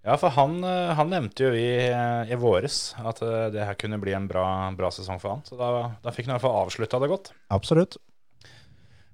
[0.00, 3.76] Ja, for han, eh, han nevnte jo i, eh, i våres at eh, det her
[3.76, 4.44] kunne bli en bra,
[4.76, 5.42] bra sesong for han.
[5.44, 7.32] Så da, da fikk han i hvert fall avslutta det godt.
[7.52, 7.98] Absolutt.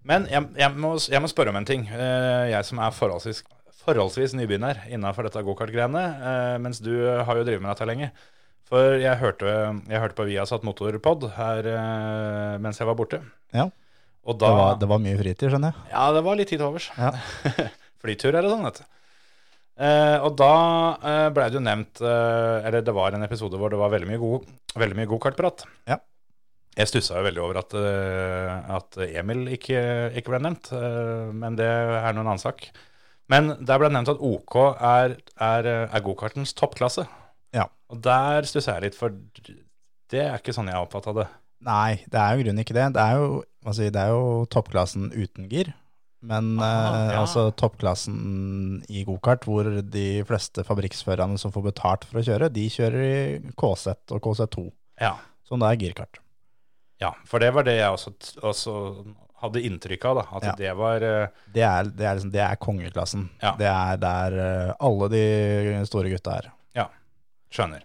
[0.07, 1.89] Men jeg, jeg, må, jeg må spørre om en ting.
[1.91, 3.41] Jeg som er forholdsvis,
[3.83, 6.05] forholdsvis nybegynner innafor dette gokart-greiene,
[6.63, 8.13] mens du har jo drevet med dette lenge.
[8.71, 9.51] For jeg hørte,
[9.91, 11.67] jeg hørte på Viasat Motorpod her
[12.63, 13.19] mens jeg var borte.
[13.51, 13.67] Ja.
[14.27, 15.89] Og da Det var, det var mye fritid, skjønner jeg.
[15.93, 16.91] Ja, det var litt tid til overs.
[16.99, 17.13] Ja.
[18.03, 18.89] Flytur eller sånn, vet du.
[19.87, 20.53] Eh, og da
[21.05, 24.09] eh, blei det jo nevnt eh, Eller det var en episode hvor det var veldig
[24.09, 24.47] mye god,
[24.81, 25.67] veldig mye gokartprat.
[25.91, 25.99] Ja.
[26.77, 29.79] Jeg stussa jo veldig over at, eh, at Emil ikke,
[30.17, 32.67] ikke ble nevnt, eh, men det er nå en annen sak.
[33.33, 37.07] Men der ble det nevnt at OK er, er, er gokartens toppklasse.
[37.57, 37.69] Ja.
[37.93, 39.13] Og der stussa jeg litt, for
[40.13, 41.27] det er ikke sånn jeg har oppfatta det.
[41.67, 42.91] Nei, det er jo i grunnen ikke det.
[42.95, 43.41] Det er jo,
[43.75, 45.73] si, det er jo toppklassen uten gir.
[46.27, 47.21] Men Ah, eh, ja.
[47.23, 52.65] altså toppklassen i gokart, hvor de fleste fabrikksførerne som får betalt for å kjøre, de
[52.73, 55.17] kjører i KZ og KZ2, Ja.
[55.45, 56.19] som da er girkart.
[57.01, 58.75] ja, for det var det jeg også, også
[59.43, 60.25] hadde inntrykk av, da.
[60.39, 60.55] At Ja.
[60.57, 63.29] det var eh, Det er, det er, liksom, det er kongeklassen.
[63.43, 63.55] Ja.
[63.55, 64.39] Det er der
[64.71, 66.51] eh, alle de store gutta er.
[66.75, 66.89] Ja,
[67.53, 67.83] skjønner.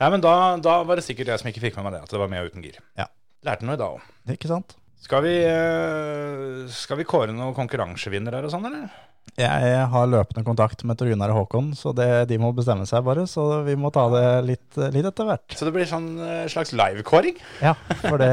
[0.00, 2.10] Nei, men da, da var det sikkert jeg som ikke fikk med meg det, at
[2.10, 2.78] det var med uten gir.
[2.96, 3.06] Ja.
[3.44, 4.00] Lærte noe i dag òg.
[4.32, 4.74] Ikke sant?
[5.04, 8.88] Skal, vi, eh, skal vi kåre noen konkurransevinnere og sånn, eller?
[9.36, 13.26] Jeg har løpende kontakt med Tor og Håkon, så det, de må bestemme seg bare.
[13.28, 15.56] Så vi må ta det litt, litt etter hvert.
[15.58, 17.36] Så det blir sånn eh, slags livekåring?
[17.60, 17.74] Ja,
[18.06, 18.30] for det,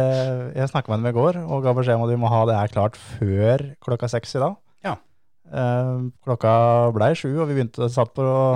[0.55, 2.59] jeg snakka med dem i går og ga beskjed om at vi må ha det
[2.59, 4.59] her klart før klokka seks i dag.
[4.87, 4.95] Ja.
[5.51, 6.53] Eh, klokka
[6.95, 8.51] blei sju, og vi begynte satt på å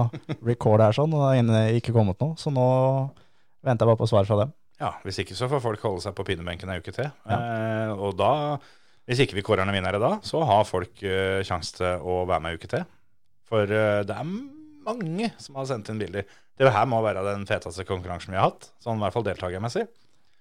[0.47, 2.39] recorde her sånn, og det har ikke kommet noe.
[2.39, 2.67] Så nå
[3.65, 4.55] venter jeg bare på svar fra dem.
[4.81, 7.07] Ja, hvis ikke så får folk holde seg på pinnebenken ei uke til.
[7.31, 8.31] Eh, og da,
[9.07, 12.43] hvis ikke vi kårer noen vinnere da, så har folk eh, sjanse til å være
[12.43, 12.83] med ei uke til.
[13.47, 14.33] For eh, det er
[14.85, 16.27] mange som har sendt inn bilder.
[16.55, 19.87] Det her må være den feteste konkurransen vi har hatt, sånn i hvert fall deltakermessig.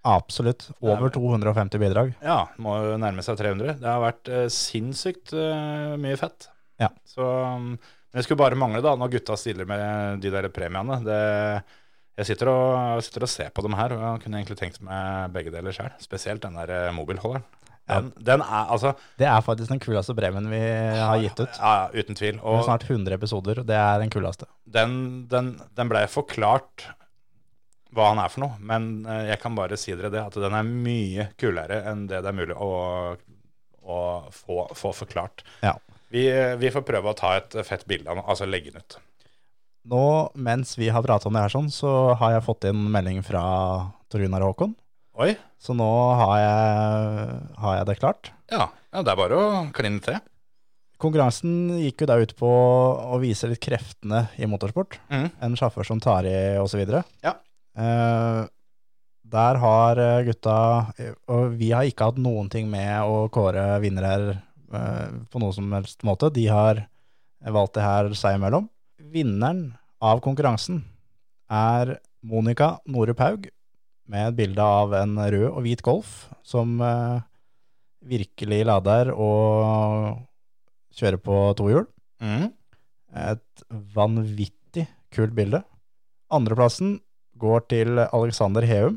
[0.05, 0.69] Absolutt.
[0.85, 2.13] Over 250 bidrag.
[2.21, 3.79] Ja, må nærme seg 300.
[3.81, 6.51] Det har vært eh, sinnssykt eh, mye fett.
[6.83, 6.91] Ja.
[7.09, 7.77] Så um,
[8.15, 11.01] men det skulle bare mangle da, når gutta stiller med de der premiene.
[11.03, 11.17] Det,
[12.15, 15.35] jeg sitter og, sitter og ser på dem her, og jeg kunne egentlig tenkt meg
[15.35, 15.93] begge deler sjøl.
[16.03, 17.47] Spesielt den der eh, mobilholderen.
[17.85, 20.61] Den, den er altså Det er faktisk den kuleste bremen vi
[20.97, 21.59] har gitt ut.
[21.59, 22.39] Ja, ja, uten tvil.
[22.41, 24.49] Det er snart 100 episoder, og det er den kuleste.
[24.65, 24.95] den,
[25.29, 26.87] den, den blei forklart
[27.95, 30.57] hva han er for noe, men eh, jeg kan bare si dere det, at den
[30.57, 32.71] er mye kulere enn det det er mulig å,
[33.85, 33.99] å
[34.35, 35.45] få, få forklart.
[35.63, 35.77] Ja.
[36.15, 36.25] Vi,
[36.59, 38.99] vi får prøve å ta et fett bilde av den, altså legge den ut.
[39.85, 43.21] Nå, mens vi har pratet om det her sånn, så har jeg fått inn melding
[43.27, 43.43] fra
[44.09, 44.73] Tor Gunnar og Håkon.
[45.21, 45.87] Oi, Så nå
[46.19, 48.33] har jeg, har jeg det klart.
[48.51, 50.17] ja, ja det er bare å kline til.
[51.03, 54.97] Konkurransen gikk jo da ut på å vise litt kreftene i motorsport.
[55.13, 55.29] Mm.
[55.43, 56.81] En sjåfør som tar i osv.
[57.23, 57.35] Ja.
[57.77, 58.41] Eh,
[59.35, 60.57] der har eh, gutta
[61.33, 64.37] Og vi har ikke hatt noen ting med å kåre vinnere
[64.71, 66.31] eh, på noen som helst måte.
[66.35, 66.85] De har
[67.43, 68.71] valgt det her seg imellom.
[69.15, 70.81] Vinneren av konkurransen
[71.47, 73.45] er Monica Norup Haug
[74.11, 77.21] med et bilde av en rød og hvit Golf som eh,
[78.11, 80.17] virkelig lader og
[80.99, 81.87] kjører på to hjul.
[82.19, 82.49] Mm.
[83.15, 85.61] Et vanvittig kult bilde.
[86.35, 86.97] Andreplassen
[87.39, 88.97] går til Alexander Heum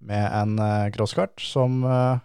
[0.00, 2.24] med en eh, crosskart som eh,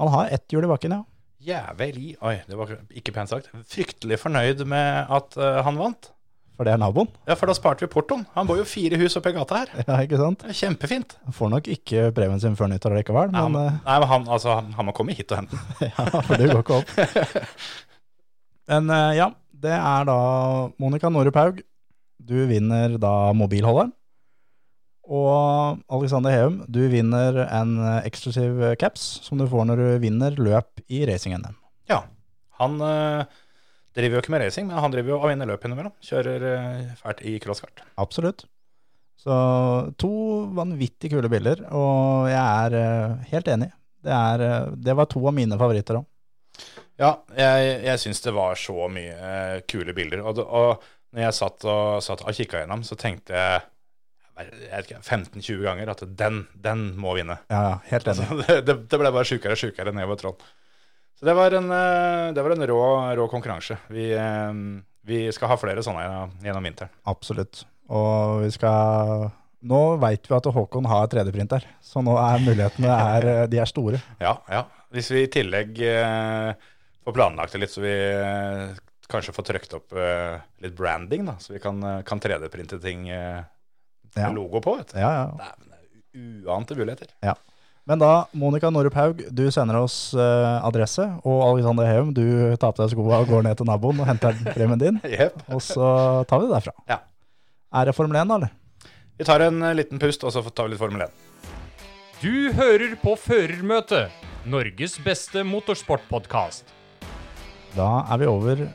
[0.00, 1.04] Han har ett hjul i bakken, ja.
[1.44, 3.52] Jævlig Oi, det var ikke pent sagt.
[3.68, 6.08] Fryktelig fornøyd med at eh, han vant.
[6.60, 7.08] For det er naboen.
[7.24, 8.26] Ja, for da sparte vi portoen.
[8.34, 9.70] Han bor jo fire hus oppi gata her.
[9.78, 10.42] Ja, ikke sant?
[10.44, 11.14] Det er kjempefint.
[11.24, 14.26] Han får nok ikke premien sin før nyttår likevel, men han, eh, nei, men han,
[14.36, 15.88] altså, han, han må komme hit og hente den.
[15.88, 16.92] ja, for det går ikke opp.
[18.70, 19.30] Men eh, ja,
[19.64, 20.18] det er da
[20.84, 21.64] Monica Norup Haug.
[22.28, 23.96] Du vinner da mobilholderen.
[25.08, 30.36] Og Alexander Heum, du vinner en eh, eksklusiv caps som du får når du vinner
[30.36, 31.56] løp i racing-NM.
[31.88, 32.04] Ja.
[32.60, 33.40] Han eh,
[33.96, 35.94] driver jo ikke med racing, men han driver jo og vinner løp innimellom.
[36.04, 37.82] Kjører eh, fælt i crosskart.
[38.02, 38.46] Absolutt.
[39.20, 39.34] Så
[40.00, 40.12] to
[40.56, 43.68] vanvittig kule bilder, og jeg er eh, helt enig.
[44.00, 46.06] Det, er, eh, det var to av mine favoritter òg.
[47.00, 50.24] Ja, jeg, jeg syns det var så mye kule bilder.
[50.28, 53.68] Og, og når jeg satt og, satt og kikka gjennom, så tenkte jeg
[54.40, 57.36] jeg 15-20 ganger at den, den må vinne.
[57.52, 58.28] Ja, helt enig.
[58.48, 60.38] Det, det, ble bare sjukere og sjukere nedover Troll.
[61.20, 62.80] Så det var en, eh, det var en rå,
[63.18, 63.76] rå konkurranse.
[63.92, 64.52] Vi, eh,
[65.04, 66.06] vi skal ha flere sånne
[66.40, 66.92] gjennom vinteren.
[67.12, 67.66] Absolutt.
[67.92, 69.28] Og vi skal
[69.60, 73.98] Nå veit vi at Håkon har 3D-printer, så nå er mulighetene er, de er store.
[74.24, 74.62] Ja, ja.
[74.88, 76.54] Hvis vi i tillegg eh,
[77.04, 78.72] får planlagt det litt, så vi eh,
[79.12, 81.34] kanskje får trykt opp eh, litt branding, da.
[81.44, 83.42] Så vi kan, eh, kan 3D-printe ting eh,
[84.16, 84.30] Ja.
[84.30, 84.98] med logo på, vet du.
[85.02, 85.26] Ja, ja.
[85.36, 87.12] Dæven, er uante muligheter.
[87.90, 92.22] Men da, Monica Norup Haug, du sender oss uh, adresse, og Alexander Heum, du
[92.62, 95.40] tar på deg skoa og går ned til naboen og henter premien din, yep.
[95.50, 95.88] og så
[96.30, 96.74] tar vi det derfra.
[96.86, 97.00] Ja.
[97.74, 98.54] Er det Formel 1 da, eller?
[99.18, 101.18] Vi tar en eh, liten pust, og så tar vi litt Formel 1.
[102.22, 102.30] Du
[102.60, 106.70] hører på Førermøtet, Norges beste motorsportpodkast.
[107.74, 108.66] Da er vi over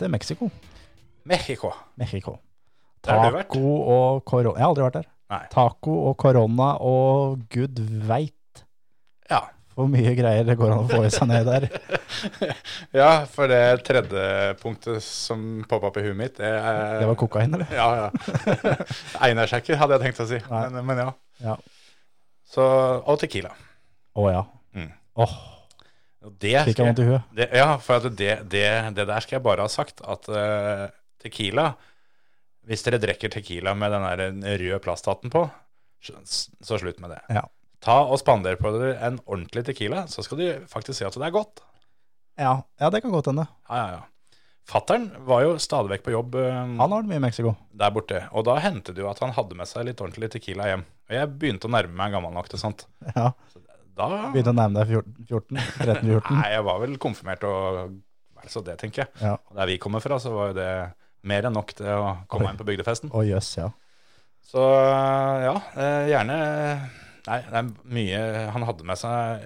[0.00, 0.48] til Mexico.
[1.28, 1.76] Mexico.
[2.00, 2.38] Mexico.
[3.04, 4.56] Taco og korona.
[4.56, 5.16] Jeg har aldri vært der.
[5.32, 5.46] Nei.
[5.52, 8.38] Taco og korona og gud veit
[9.32, 9.40] Ja.
[9.72, 11.68] hvor mye greier det går an å få i seg ned der.
[13.00, 14.24] ja, for det tredje
[14.60, 17.72] punktet som poppa opp i huet mitt, det er Det var kokain, eller?
[17.72, 18.74] Ja, ja.
[19.26, 20.42] Einersjekker, hadde jeg tenkt å si.
[20.52, 21.08] Men, men ja.
[21.42, 21.56] Ja.
[22.52, 22.64] Så,
[23.08, 23.54] og Tequila.
[24.20, 24.44] Å ja.
[24.76, 24.92] Mm.
[25.24, 25.34] Oh.
[26.22, 27.30] Det fikk jeg vondt i huet.
[27.34, 30.84] det, ja, for det, det, det der skal jeg bare ha sagt, at uh,
[31.22, 31.72] Tequila
[32.68, 35.48] Hvis dere drikker Tequila med den der røde plasthatten på,
[36.02, 37.18] så, så slutt med det.
[37.34, 37.42] Ja.
[37.82, 41.26] Ta og spander på dere en ordentlig Tequila, så skal du faktisk si at det
[41.26, 41.62] er godt.
[42.38, 43.48] Ja, ja, det kan godt hende.
[43.68, 44.36] Ja, ja, ja.
[44.70, 47.56] Fattern var jo stadig vekk på jobb eh, Han har vært mye i Mexico.
[47.74, 50.68] der borte, og da hendte det jo at han hadde med seg litt ordentlig Tequila
[50.70, 50.84] hjem.
[51.10, 52.86] Og jeg begynte å nærme meg gammel nok til sånt.
[53.16, 53.32] Ja,
[53.98, 56.38] Da Begynte å nærme deg 14, 14 13-14.
[56.38, 57.98] Nei, jeg var vel konfirmert og
[58.42, 59.10] Altså det, tenker jeg.
[59.22, 59.36] Ja.
[59.50, 60.70] Og der vi kommer fra, så var jo det
[61.30, 62.54] mer enn nok til å komme Oi.
[62.54, 63.12] inn på bygdefesten.
[63.14, 63.68] Å jøss, ja.
[64.42, 64.62] Så
[65.44, 66.38] ja, eh, gjerne
[67.28, 69.44] Nei, det er mye Han hadde med seg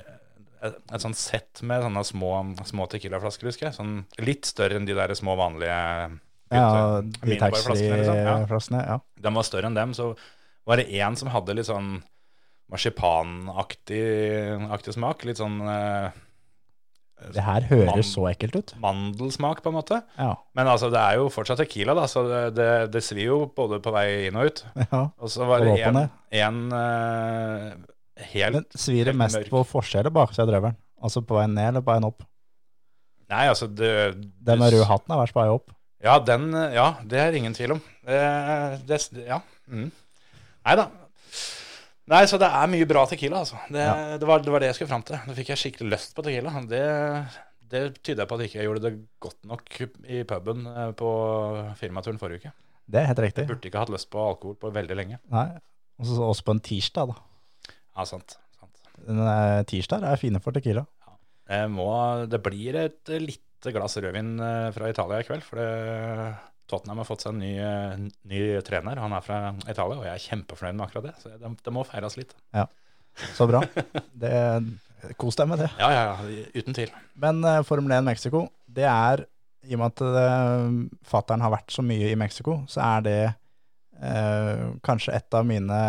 [0.65, 2.31] et, et sånt sett med sånne små,
[2.67, 3.77] små Tequila-flasker, husker jeg.
[3.77, 5.77] Sånn litt større enn de der små vanlige
[6.55, 8.17] Ja, de minibarflaskene, liksom.
[8.17, 8.25] Ja.
[8.31, 8.83] taxfree-flaskene.
[8.89, 8.99] Ja.
[9.27, 10.13] De var større enn dem, så
[10.67, 11.99] var det en som hadde litt sånn
[12.73, 14.03] marsipanaktig
[14.75, 15.23] aktig smak.
[15.29, 16.17] Litt sånn eh,
[17.17, 18.73] Det her høres så ekkelt ut.
[18.81, 20.03] mandelsmak, på en måte.
[20.21, 20.35] Ja.
[20.55, 23.79] Men altså, det er jo fortsatt Tequila, da, så det, det, det svir jo både
[23.83, 24.65] på vei inn og ut.
[24.85, 25.03] ja.
[25.17, 26.03] Og så var det en,
[26.43, 27.71] en eh,
[28.35, 29.53] helt Men svir det mest mørk.
[29.55, 30.77] på forskjell bak seg drøvelen?
[31.01, 32.29] Altså på vei ned eller på vei opp?
[33.33, 33.91] Nei, altså det,
[34.47, 35.73] Den med rød hatten er verst på vei opp.
[36.05, 37.83] Ja, den, ja, det er ingen tvil om.
[38.07, 38.21] Det,
[38.87, 39.41] det, ja.
[39.73, 39.89] Mm.
[39.89, 40.91] Nei da.
[42.07, 43.59] Nei, så det er mye bra tequila, altså.
[43.73, 43.95] Det, Ja.
[44.21, 45.19] det, var, det var det jeg skulle fram til.
[45.27, 46.53] Nå fikk jeg skikkelig lyst på tequila.
[46.71, 46.83] Det,
[47.73, 48.93] det tyder på at jeg ikke gjorde det
[49.27, 51.11] godt nok i puben eh, på
[51.81, 52.53] firmaturen forrige uke.
[52.87, 53.47] Det er helt riktig.
[53.51, 55.19] Burde ikke hatt lyst på alkohol på veldig lenge.
[55.35, 55.49] Nei.
[55.99, 57.73] Også, også på en tirsdag, da.
[57.97, 58.37] Ja, sant.
[58.61, 58.85] sant.
[59.03, 60.85] Eh, Tirsdag er fine for tequila.
[61.51, 61.89] Jeg må,
[62.31, 66.31] det blir et lite glass rødvin eh, fra Italia i kveld, for det,
[66.71, 67.95] Tottenham har fått seg en ny, eh,
[68.31, 68.99] ny trener.
[69.03, 69.39] Han er fra
[69.69, 71.15] Italia, og jeg er kjempefornøyd med akkurat det.
[71.23, 72.35] Så det, det må feires litt.
[72.57, 72.67] Ja,
[73.37, 73.63] Så bra.
[74.13, 74.33] Det,
[75.21, 75.71] kos deg med det.
[75.81, 76.93] Ja, ja, ja, uten tvil.
[77.23, 79.25] Men uh, Formel 1 Mexico, det er
[79.67, 83.21] I og med at uh, fattern har vært så mye i Mexico, så er det
[84.03, 85.81] uh, kanskje et av mine,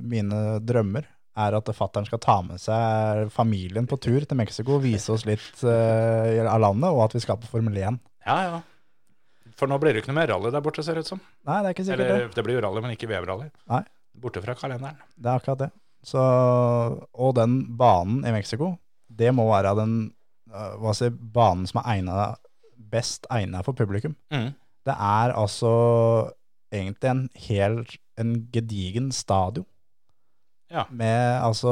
[0.00, 1.08] mine drømmer.
[1.40, 5.62] Er at fattern skal ta med seg familien på tur til Mexico vise oss litt
[5.62, 8.00] uh, av landet, og at vi skal på Formel 1.
[8.26, 8.60] Ja, ja.
[9.60, 11.20] For nå blir det ikke noe mer rally der borte, ser det ut som.
[11.48, 12.34] Nei, det er ikke sikkert Eller det.
[12.36, 13.50] det blir jo rally, men ikke VM-rally.
[13.72, 13.82] Nei.
[14.20, 15.00] Borte fra kalenderen.
[15.16, 15.70] Det er akkurat det.
[16.06, 16.20] Så,
[17.12, 18.72] og den banen i Mexico,
[19.20, 19.96] det må være den
[20.48, 22.40] eh, hva si, banen som er egnet,
[22.90, 24.16] best egnet for publikum.
[24.32, 24.54] Mm.
[24.88, 25.74] Det er altså
[26.72, 27.78] egentlig en hel,
[28.20, 29.68] en gedigen stadion.
[30.70, 30.86] Ja.
[30.94, 31.70] Med, altså,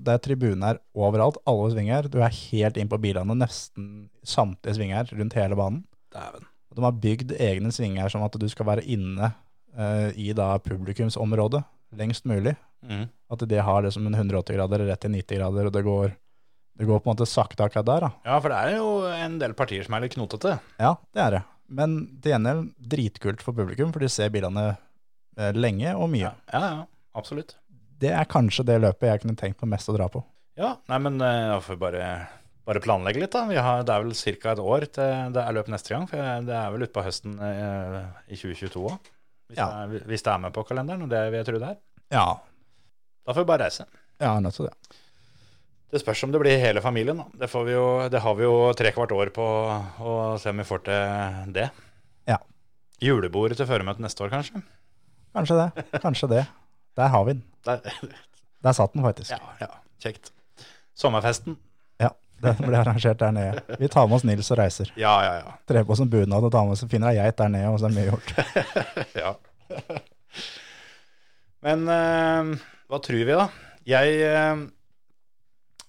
[0.00, 2.08] det er tribuner overalt, alle svinger.
[2.08, 5.82] Du er helt inn på bilene, nesten samtlige svinger rundt hele banen.
[6.14, 6.48] Dæven.
[6.76, 9.32] De har bygd egne svinger som at du skal være inne
[9.78, 11.62] uh, i da publikumsområdet
[11.98, 12.54] lengst mulig.
[12.84, 13.06] Mm.
[13.32, 16.12] At de har det som en 180 grader rett til 90 grader, og det går,
[16.78, 18.06] det går på en måte sakte akkurat der.
[18.06, 18.10] da.
[18.28, 20.58] Ja, for det er jo en del partier som er litt knotete.
[20.78, 21.42] Ja, det er det.
[21.68, 26.30] Men til gjengjeld dritkult for publikum, for de ser bilene eh, lenge og mye.
[26.30, 27.56] Ja, ja, ja absolutt.
[27.98, 30.22] Det er kanskje det løpet jeg kunne tenkt meg mest å dra på.
[30.58, 32.06] Ja, nei, men eh, da får vi bare,
[32.68, 33.46] bare planlegge litt, da.
[33.48, 34.52] Vi har, det er vel ca.
[34.52, 36.06] et år til det er løp neste gang.
[36.10, 37.98] For det er vel utpå høsten eh,
[38.28, 39.10] i 2022 òg.
[39.48, 39.66] Hvis, Ja.
[39.88, 41.78] det er- hvis det er med på kalenderen, og det vil jeg tro det er.
[42.12, 42.26] Ja,
[43.26, 43.84] Da får vi bare reise.
[44.20, 44.74] Ja, nødt til det.
[45.92, 47.16] Det spørs om det blir hele familien.
[47.16, 47.24] da.
[47.44, 49.44] Det, får vi jo, det har vi jo tre kvart år på
[50.00, 51.70] å se om vi får til det.
[52.26, 52.36] Ja.
[53.00, 54.62] Julebord til føremøtet neste år, kanskje?
[55.34, 56.00] Kanskje det.
[56.02, 56.46] Kanskje det.
[56.96, 57.42] Der har vi den.
[57.64, 57.80] Der,
[58.64, 59.30] Der satt den faktisk.
[59.30, 59.68] ja, ja,
[60.00, 60.30] kjekt.
[60.96, 61.56] Sommerfesten.
[62.42, 63.78] Den ble arrangert der nede.
[63.80, 64.92] Vi tar med oss Nils og reiser.
[64.98, 65.54] Ja, ja, ja.
[65.68, 67.80] Trer på oss en bunad og tar med oss, finner ei geit der nede, og
[67.82, 68.28] så er mye gjort.
[69.22, 69.32] ja.
[71.66, 72.52] Men uh,
[72.88, 73.48] hva tror vi, da?
[73.88, 74.18] Jeg,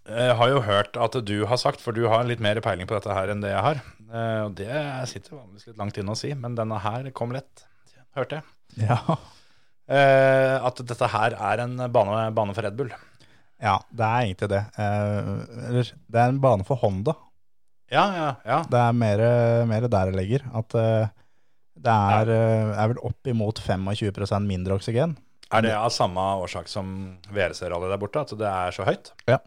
[0.09, 2.97] uh, har jo hørt at du har sagt, for du har litt mer peiling på
[2.97, 3.83] dette her enn det jeg har.
[4.09, 4.71] Uh, Og det
[5.11, 7.67] sitter vanligvis litt langt inne å si, men denne her kom lett,
[8.17, 8.89] hørte jeg.
[8.89, 9.01] Ja.
[9.89, 12.91] At dette her er en bane, bane for Red Bull.
[13.59, 14.61] Ja, det er egentlig det.
[14.79, 17.15] Eh, det er en bane for Honda.
[17.89, 18.59] Ja, ja, ja.
[18.69, 19.23] Det er mer,
[19.69, 20.45] mer der det ligger.
[20.55, 21.09] At eh,
[21.79, 22.75] det er, ja.
[22.83, 25.17] er vel opp imot 25% mindre oksygen.
[25.49, 26.89] Er det av samme årsak som
[27.33, 29.13] VRC-rally der borte, at det er så høyt?
[29.29, 29.39] Ja.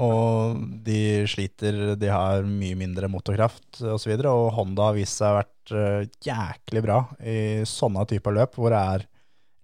[0.00, 3.92] Og de sliter, de har mye mindre motorkraft osv.
[3.94, 7.38] Og, så videre, og Honda har vist seg å vært eh, jæklig bra i
[7.68, 9.06] sånne typer løp hvor det er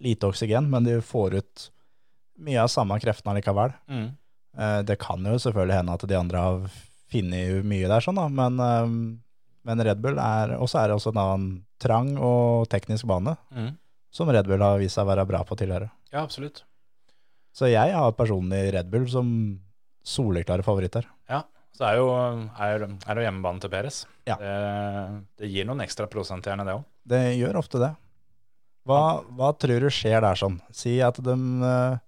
[0.02, 1.66] lite oksygen, men de får ut
[2.38, 3.72] mye av samme kreftene allikevel.
[3.88, 4.08] Mm.
[4.86, 6.64] Det kan jo selvfølgelig hende at de andre har
[7.12, 8.90] funnet mye der, sånn da, men, eh,
[9.68, 11.46] men Red Bull er også, er også en annen
[11.80, 13.76] trang og teknisk bane, Mm.
[14.12, 15.90] som Red Bull har vist seg å være bra på tidligere.
[16.12, 16.62] Ja, absolutt.
[17.54, 19.60] Så jeg har personlig Red Bull som
[20.04, 21.04] soleklare favoritter.
[21.28, 21.42] Ja,
[21.76, 22.08] så er jo,
[22.58, 24.06] er, er jo hjemmebanen til Peres.
[24.28, 24.36] Ja.
[24.36, 26.84] Det, det gir noen ekstra prosent gjerne, det òg.
[27.08, 27.92] Det gjør ofte det.
[28.88, 30.60] Hva, hva tror du skjer der sånn?
[30.74, 31.34] Si at de,
[31.68, 31.98] eh,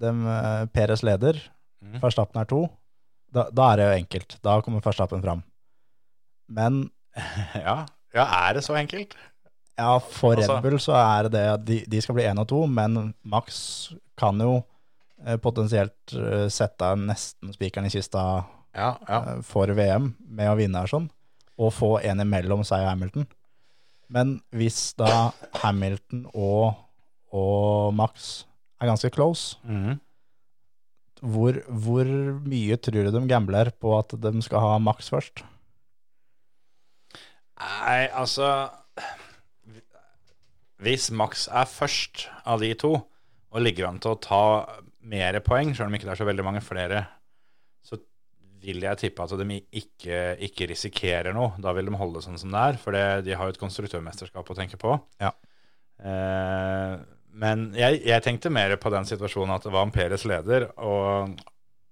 [0.00, 1.38] de eh, Peres leder,
[1.82, 1.98] mm.
[2.02, 2.62] Verstappen er to.
[3.32, 4.36] Da, da er det jo enkelt.
[4.44, 5.42] Da kommer Verstappen fram.
[6.48, 6.90] Men
[7.54, 7.86] Ja.
[8.14, 9.14] ja, er det så enkelt?
[9.78, 12.38] ja, for Altså- Red Bull så er det det at de, de skal bli én
[12.38, 13.88] og to, men Max
[14.20, 14.58] kan jo
[15.26, 18.44] eh, potensielt eh, sette nesten spikeren i kista
[18.76, 19.40] Ja, ja.
[19.42, 21.08] for VM med å vinne her sånn,
[21.58, 23.26] og få en imellom seg og Hamilton.
[24.12, 25.32] Men hvis da
[25.62, 26.74] Hamilton og,
[27.32, 28.44] og Max
[28.82, 30.00] er ganske close, Mm.
[31.22, 32.08] hvor, hvor
[32.42, 35.44] mye tror du de gambler på at de skal ha Max først?
[37.62, 38.48] Nei, altså
[40.82, 42.94] Hvis Max er først av de to,
[43.52, 44.38] og ligger an til å ta
[45.06, 47.04] mer poeng, selv om ikke det er så veldig mange flere,
[47.86, 47.98] så
[48.62, 50.18] vil jeg tippe at de ikke,
[50.48, 51.52] ikke risikerer noe.
[51.62, 53.60] Da vil de holde det sånn som det er, for det, de har jo et
[53.62, 54.96] konstruktørmesterskap å tenke på.
[55.22, 55.30] Ja.
[56.02, 56.96] Eh,
[57.32, 61.32] men jeg, jeg tenkte mer på den situasjonen at det var Amperes Peres leder, og,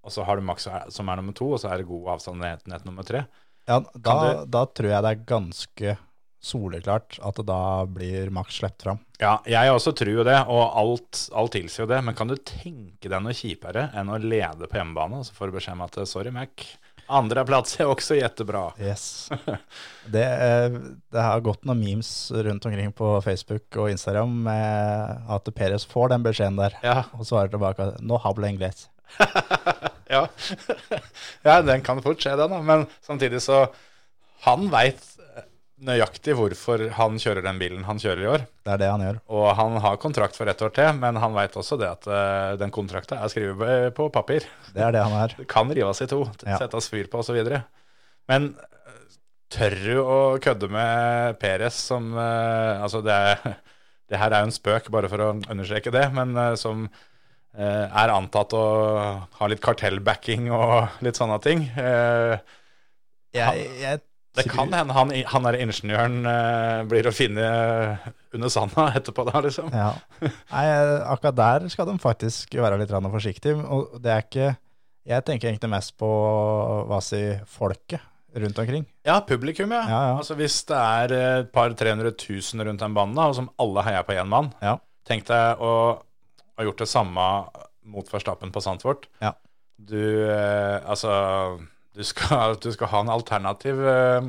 [0.05, 2.41] og så har du Max som er nummer to, og så er det god avstand
[2.43, 3.25] ned til nett nummer tre.
[3.69, 5.97] Ja, da, du- da tror jeg det er ganske
[6.41, 9.01] soleklart at da blir Max sluppet fram.
[9.21, 11.99] Ja, jeg også tror jo det, og alt, alt tilsier jo det.
[12.07, 15.51] Men kan du tenke deg noe kjipere enn å lede på hjemmebane, og så får
[15.53, 16.65] du beskjed om at sorry, Mac.
[17.11, 18.71] Andreplass er også jättebra.
[18.79, 19.29] Yes.
[20.11, 20.79] Det, eh,
[21.13, 26.15] det har gått noen memes rundt omkring på Facebook og Instagram med at Perez får
[26.15, 28.89] den beskjeden der, Ja, og svarer tilbake no habla ingles'.
[30.15, 30.27] ja.
[31.47, 32.55] ja, den kan fort skje, den.
[32.67, 33.67] Men samtidig så
[34.47, 35.03] Han veit
[35.85, 38.43] nøyaktig hvorfor han kjører den bilen han kjører i år.
[38.67, 39.19] Det er det han gjør.
[39.33, 42.57] Og han har kontrakt for ett år til, men han veit også det at uh,
[42.61, 44.45] den kontrakta er skrevet på papir.
[44.75, 45.35] Det er det han er.
[45.39, 46.59] Det kan rives i to, Ja.
[46.61, 47.39] settes fyr på osv.
[48.31, 48.99] Men øh,
[49.51, 53.57] tør du å kødde med Peres som uh, Altså, det, er,
[54.13, 56.89] det her er jo en spøk, bare for å understreke det, men uh, som
[57.61, 58.61] er antatt å
[59.41, 61.65] ha litt kartellbacking og litt sånne ting.
[61.75, 62.37] Uh,
[63.35, 63.99] Jeg, jeg
[64.39, 67.47] det kan hende han, han der ingeniøren øh, blir å finne
[68.35, 69.73] under sanda etterpå, da, liksom.
[69.75, 69.91] Ja.
[70.23, 70.67] Nei,
[71.11, 73.59] akkurat der skal de faktisk være litt forsiktige.
[73.67, 74.51] Og det er ikke
[75.11, 76.09] Jeg tenker egentlig mest på
[76.87, 78.05] hva si folket
[78.37, 78.85] rundt omkring.
[79.03, 79.83] Ja, publikum, ja.
[79.89, 80.15] Ja, ja.
[80.21, 84.07] Altså Hvis det er et par 300 000 rundt den banen, og som alle heier
[84.07, 84.77] på én mann Ja.
[85.09, 87.27] Tenk deg å ha gjort det samme
[87.91, 89.09] mot Verstappen på Sandfort.
[89.25, 89.33] Ja.
[89.75, 91.11] Du eh, Altså
[91.97, 94.21] du skal, du skal ha en alternativ eh,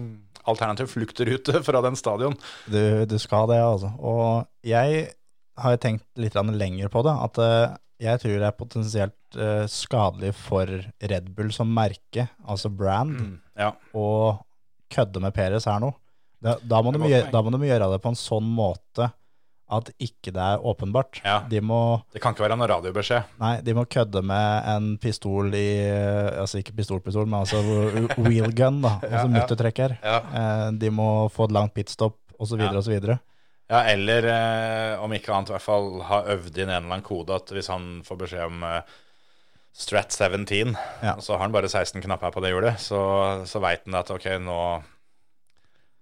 [0.49, 2.33] Alternativ fluktrute fra den stadion.
[2.65, 3.91] Du, du skal det, altså.
[4.01, 5.03] Og jeg
[5.61, 7.13] har tenkt litt lenger på det.
[7.27, 10.65] At eh, jeg tror det er potensielt eh, skadelig for
[10.97, 13.69] Red Bull som merke, altså brand, Ja.
[13.93, 14.39] å
[14.91, 15.93] kødde med Peres her nå.
[16.41, 19.11] Da, da, må de, da må de gjøre det på en sånn måte
[19.71, 21.21] at ikke det er åpenbart.
[21.25, 21.39] Ja.
[21.49, 23.23] De må Det kan ikke være noe radiobeskjed.
[23.39, 25.65] Nei, de må kødde med en pistol i
[26.41, 27.61] Altså ikke pistolpistol, men altså
[28.21, 28.97] wheel gun, da.
[29.03, 29.33] Altså Ja, ja.
[29.37, 29.97] muttertrekker.
[30.03, 30.17] Ja.
[30.41, 32.71] Eh, De må få et langt pitstop, osv., Ja.
[32.77, 32.97] osv.
[33.71, 37.05] Ja, eller eh, om ikke annet i hvert fall ha øvd inn en eller annen
[37.07, 38.81] kode at hvis han får beskjed om eh,
[39.71, 41.13] Strat 17, Ja.
[41.23, 42.99] så har han bare 16 knapper på det hjulet, så,
[43.47, 44.57] så veit han at ok, nå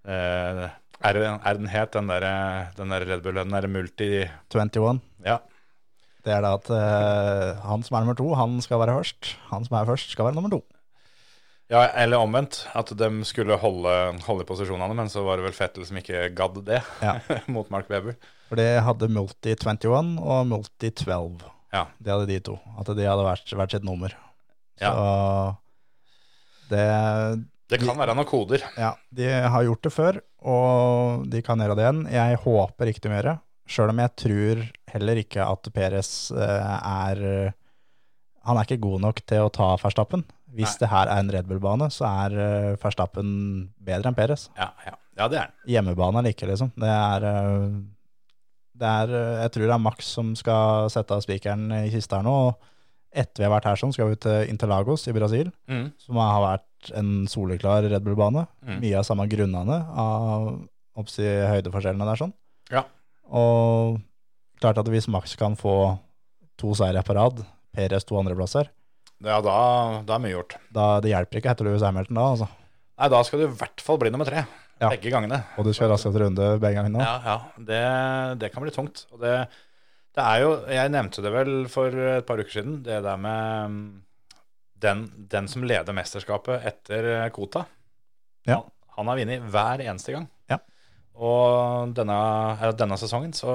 [0.10, 0.64] eh,
[1.00, 2.26] er, er den het, den der,
[2.78, 4.10] den der Red Bull, den der multi
[4.54, 5.00] 21.
[5.26, 5.38] Ja.
[6.26, 9.36] Det er da at uh, han som er nummer to, han skal være først.
[9.54, 10.60] Han som er først, skal være nummer to.
[11.70, 12.66] ja, eller omvendt.
[12.76, 13.94] At de skulle holde,
[14.26, 17.20] holde posisjonene, men så var det vel Fettel som ikke gadd det Ja.
[17.48, 18.18] mot Mark Weber.
[18.50, 21.46] For det hadde Multi 21 og Multi 12.
[21.72, 21.86] Ja.
[22.02, 22.58] Det hadde de to.
[22.82, 24.16] At de hadde vært, vært sitt nummer.
[24.80, 24.92] Så
[26.70, 26.86] det
[27.70, 28.64] Det kan være noen koder.
[28.80, 32.02] Ja, de har gjort det før, og de kan gjøre det igjen.
[32.16, 33.38] Jeg håper ikke de gjør det,
[33.70, 34.66] sjøl om jeg tror
[34.96, 37.54] heller ikke at Peres eh, er
[38.50, 40.26] Han er ikke god nok til å ta Verstappen.
[40.56, 40.82] Hvis Nei.
[40.82, 43.30] det her er en Red Bull-bane, så er eh, Verstappen
[43.86, 44.48] bedre enn Peres.
[44.58, 44.96] Ja, ja.
[45.20, 45.56] ja det er han.
[45.70, 46.72] Hjemmebane eller ikke, liksom.
[46.80, 47.68] Det er, eh,
[48.82, 52.22] det er eh, Jeg tror det er Max som skal sette av spikeren i kista
[52.22, 52.36] her nå.
[52.50, 52.76] og
[53.12, 55.92] Etter vi har vært her sånn, skal vi til Interlagos i Brasil Mm.
[55.98, 58.48] som har vært en soleklar Red Bull-bane.
[58.66, 58.80] Mm.
[58.84, 60.68] Mye av samme grunnene av
[61.00, 62.34] oppsi, høydeforskjellene der sånn.
[62.72, 62.84] Ja.
[63.32, 64.00] Og
[64.62, 65.98] klart at hvis Max kan få
[66.60, 67.46] to seire på rad,
[67.76, 68.68] Perez to andreplasser,
[69.22, 70.56] Ja, da, da er mye gjort.
[70.72, 72.48] da det hjelper ikke etter Louis Hamilton da, altså.
[73.00, 74.46] Nei, da skal du i hvert fall bli nummer tre.
[74.80, 74.90] Ja.
[74.94, 75.44] Begge gangene.
[75.58, 77.00] Og du skal raskest runde begge gangene.
[77.04, 77.38] Ja, ja.
[77.60, 79.06] Det, det kan bli tungt.
[79.12, 79.34] Og det,
[80.18, 83.76] det er jo Jeg nevnte det vel for et par uker siden, det der med
[83.76, 83.84] mm,
[84.86, 87.66] den, den som leder mesterskapet etter eh, Kota.
[88.48, 88.62] Ja.
[88.62, 90.28] Han, han har vunnet hver eneste gang.
[90.50, 90.60] Ja.
[91.20, 92.18] Og denne,
[92.62, 93.54] ja, denne sesongen så,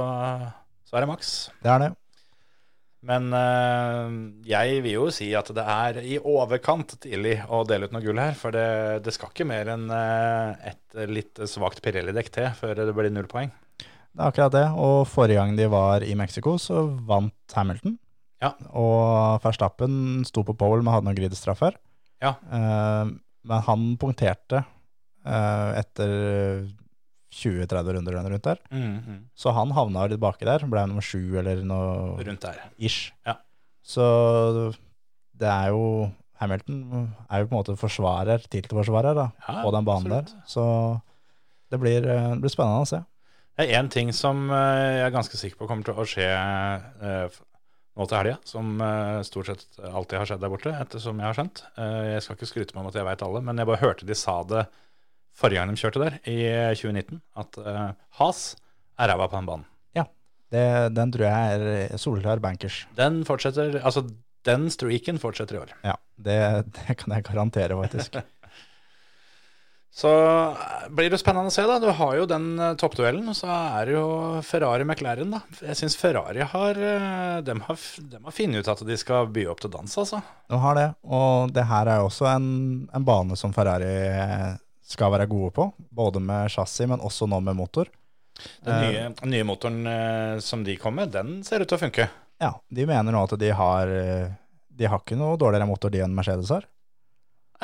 [0.85, 1.35] så er det maks.
[1.65, 1.93] Det er det.
[3.05, 4.13] Men eh,
[4.49, 8.21] jeg vil jo si at det er i overkant tidlig å dele ut noe gull
[8.21, 8.37] her.
[8.39, 12.97] For det, det skal ikke mer enn eh, et litt svakt Pirelli-dekk til før det
[12.97, 13.53] blir null poeng.
[14.15, 14.65] Det er akkurat det.
[14.79, 17.97] Og forrige gang de var i Mexico, så vant Hamilton.
[18.45, 18.53] Ja.
[18.77, 21.77] Og Verstappen sto på pole, men hadde noen gridstraffer.
[22.23, 22.35] Ja.
[22.51, 23.11] Uh,
[23.45, 24.62] men han punkterte
[25.27, 26.69] uh, etter
[27.35, 28.61] 20-30 runder rundt der.
[29.35, 32.61] Så han havna litt baki der, ble nummer sju eller noe Rundt der.
[32.79, 33.11] ish.
[33.27, 33.41] Ja.
[33.85, 34.05] Så
[35.35, 39.87] det er jo Hamilton er jo på en måte forsvarer, tittelforsvarer da, Ja, på den
[39.87, 40.31] banen absolutt.
[40.31, 40.47] der.
[40.51, 40.65] Så
[41.75, 43.01] det blir, eh, det blir spennende å se.
[43.55, 46.27] Det er én ting som eh, jeg er ganske sikker på kommer til å skje
[46.27, 47.37] eh,
[47.95, 51.39] nå til helga, som eh, stort sett alltid har skjedd der borte, ettersom jeg har
[51.39, 51.63] skjønt.
[51.79, 54.17] Jeg skal ikke skryte meg om at jeg veit alle, men jeg bare hørte de
[54.19, 54.65] sa det
[55.39, 56.41] forrige gang de kjørte der, i
[56.79, 57.61] 2019, at
[58.19, 58.43] Has
[58.99, 59.71] er ræva på den banen.
[60.55, 60.67] det.
[60.99, 62.85] Den tror jeg er solklar bankers.
[62.99, 64.05] Den fortsetter, altså
[64.47, 65.75] den streaken fortsetter i år.
[65.87, 66.39] Ja, det,
[66.79, 68.19] det kan jeg garantere, faktisk.
[69.95, 71.77] Så eh, blir det spennende å se, da.
[71.79, 74.07] Du har jo den eh, toppduellen, og så er det jo
[74.43, 75.41] Ferrari-McLaren, da.
[75.69, 76.95] Jeg syns Ferrari har, de,
[77.47, 80.19] dem har f- har funnet ut at de skal by opp til dans, altså.
[80.51, 82.49] De har det, og det her er jo også en,
[82.91, 83.93] en bane som Ferrari
[84.85, 85.69] skal være gode på.
[85.95, 87.87] Både med chassis, men også nå med motor.
[88.67, 91.85] Den nye, den nye motoren eh, som de kom med, den ser ut til å
[91.87, 92.09] funke.
[92.43, 94.27] Ja, de mener nå at de har eh,
[94.75, 96.67] De har ikke noe dårligere motor de enn Mercedes har.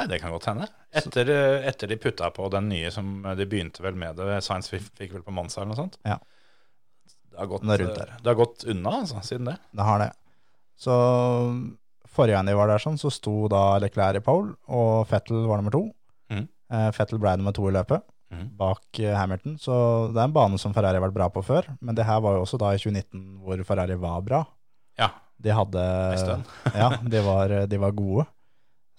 [0.01, 0.69] Nei, Det kan godt hende.
[0.97, 4.41] Etter, eh, etter de putta på den nye som eh, de begynte vel med det,
[4.47, 5.99] Science fikk vel på Mansa eller noe sånt.
[6.09, 6.17] Ja.
[7.31, 9.59] Det har gått, eh, det har gått unna, altså, siden det.
[9.77, 10.11] Det har det.
[10.81, 10.95] Så
[12.11, 15.61] forrige gang de var der sånn, så sto da Leclerc i pole, og Fettel var
[15.61, 15.85] nummer to.
[16.71, 18.45] Eh, Fettel ble nummer to i løpet, mm.
[18.59, 19.57] bak Hamilton.
[19.59, 19.75] Så
[20.15, 22.37] det er en bane som Ferrari har vært bra på før, men det her var
[22.37, 24.45] jo også da i 2019 hvor Ferrari var bra.
[25.01, 25.11] Ja.
[25.41, 26.55] De hadde En stund.
[26.79, 28.27] Ja, de var, de var gode.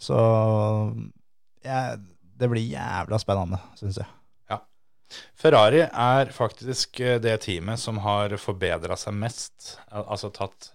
[0.02, 0.18] Så
[1.66, 1.82] ja,
[2.42, 4.10] det blir jævla spennende, syns jeg.
[5.38, 10.72] Ferrari er faktisk eh, det teamet som har forbedra seg mest, altså tatt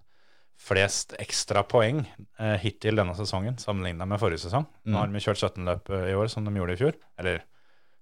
[0.67, 4.67] flest ekstra poeng eh, hittil denne sesongen sammenligna med forrige sesong.
[4.89, 6.99] Nå har de kjørt 17 løp i år, som de gjorde i fjor.
[7.21, 7.45] Eller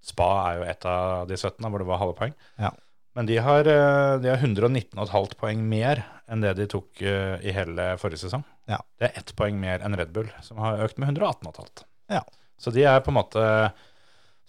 [0.05, 2.35] Spa er jo et av de 17 da, hvor det var halve poeng.
[2.61, 2.70] Ja.
[3.15, 7.55] Men de har, eh, de har 119,5 poeng mer enn det de tok eh, i
[7.55, 8.43] hele forrige sesong.
[8.71, 8.81] Ja.
[8.99, 11.85] Det er ett poeng mer enn Red Bull, som har økt med 118,5.
[12.11, 12.25] Ja.
[12.59, 13.45] Så de er på en måte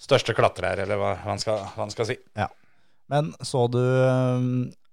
[0.01, 2.18] største klatrer, eller hva man skal, hva man skal si.
[3.11, 4.47] Men så du um,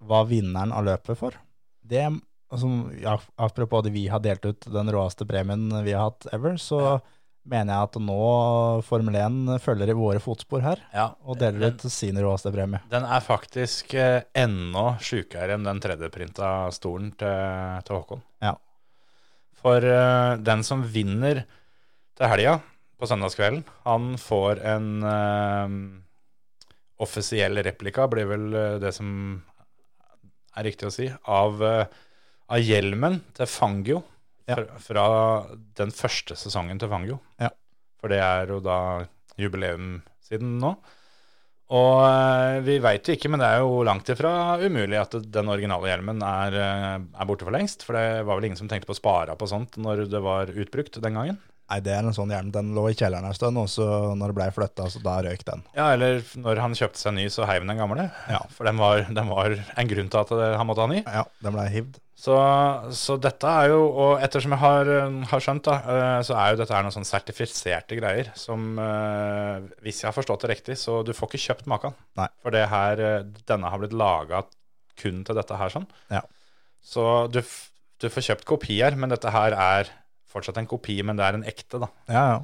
[0.04, 1.38] hva vinneren av løpet for?
[1.80, 2.04] Det,
[2.52, 2.68] altså,
[3.40, 7.00] apropos at vi har delt ut den råeste premien vi har hatt ever, så
[7.48, 8.18] mener jeg at nå
[8.86, 12.82] Formel 1 følger i våre fotspor her, Ja, og deler ut sin råeste premie.
[12.92, 18.22] Den er faktisk eh, enda sjukere enn den 3D-printa stolen til, til Håkon.
[18.44, 18.54] Ja.
[19.62, 21.42] For eh, den som vinner
[22.18, 22.60] til helga,
[23.02, 25.72] på søndagskvelden, han får en eh,
[27.02, 29.08] offisiell replika, blir vel eh, det som
[30.54, 31.86] er riktig å si, av, eh,
[32.52, 34.02] av hjelmen til Fangio
[34.52, 34.60] Ja.
[34.60, 35.06] fra, fra
[35.80, 37.20] den første sesongen til Fangio.
[37.42, 37.50] Ja.
[38.02, 38.78] For det er jo da
[39.40, 40.74] jubileum siden nå.
[41.72, 45.48] Og eh, vi veit jo ikke, men det er jo langt ifra umulig at den
[45.48, 47.86] originale hjelmen er, eh, er borte for lengst.
[47.86, 50.52] For det var vel ingen som tenkte på å spare på sånt når det var
[50.52, 51.40] utbrukt den gangen.
[51.72, 52.50] Nei, det er en sånn hjelm.
[52.52, 53.86] Den lå i kjelleren en stund, og så
[54.18, 55.62] når det ble flytta, så da røyk den.
[55.72, 58.10] Ja, eller når han kjøpte seg ny, så heiv han den gamle.
[58.28, 58.42] Ja.
[58.52, 60.98] For den var, den var en grunn til at det, han måtte ha ny.
[61.06, 61.96] Ja, den ble hivd.
[62.22, 62.34] Så,
[62.94, 64.90] så dette er jo, og ettersom jeg har,
[65.32, 69.64] har skjønt, da, eh, så er jo dette her noen sånn sertifiserte greier som eh,
[69.82, 71.96] Hvis jeg har forstått det riktig, så du får ikke kjøpt maken.
[72.20, 72.28] Nei.
[72.44, 74.44] For det her, eh, denne har blitt laga
[75.00, 75.88] kun til dette her sånn.
[76.12, 76.20] Ja.
[76.84, 79.90] Så du, du får kjøpt kopier, men dette her er
[80.32, 81.88] fortsatt en kopi, men det er en ekte, da.
[82.10, 82.42] Ja, ja.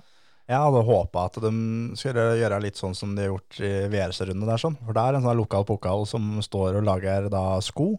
[0.49, 1.51] Jeg hadde håpa at de
[2.01, 4.79] skulle gjøre litt sånn som de har gjort i VRC-runde der, sånn.
[4.81, 7.91] For det er en sånn lokal pokal som står og lager da sko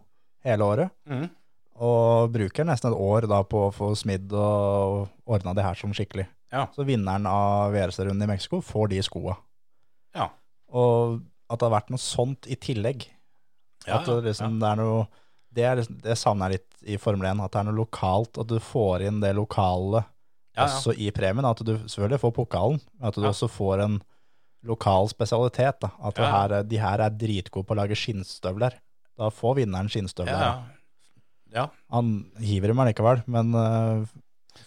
[0.48, 0.96] hele året.
[1.06, 1.28] Mm.
[1.86, 5.94] Og bruker nesten et år da på å få smidd og ordna det her som
[5.94, 6.26] skikkelig.
[6.50, 6.66] Ja.
[6.74, 9.38] Så vinneren av VRC-runden i Mexico får de skoa.
[10.18, 10.32] Ja.
[10.74, 13.06] Og at det har vært noe sånt i tillegg.
[13.86, 15.06] Ja, at det, liksom, det er noe
[15.56, 18.38] det, er, liksom- det savner jeg litt i Formel 1, at det er noe lokalt,
[18.40, 20.04] at du får inn det lokale
[20.56, 20.68] Ja, ja.
[20.68, 21.46] også i premien.
[21.50, 23.30] At du selvfølgelig får pokalen, men at du Ja.
[23.34, 24.02] også får en
[24.64, 25.80] lokal spesialitet.
[25.82, 25.92] Da.
[26.04, 28.74] At her, er- de her er dritgode på å lage skinnstøvler.
[29.18, 30.32] Da får vinneren skinnstøvler.
[30.40, 30.64] Ja,
[31.52, 31.62] ja.
[31.64, 31.68] ja.
[31.92, 34.06] Han hiver dem allikevel, men uh,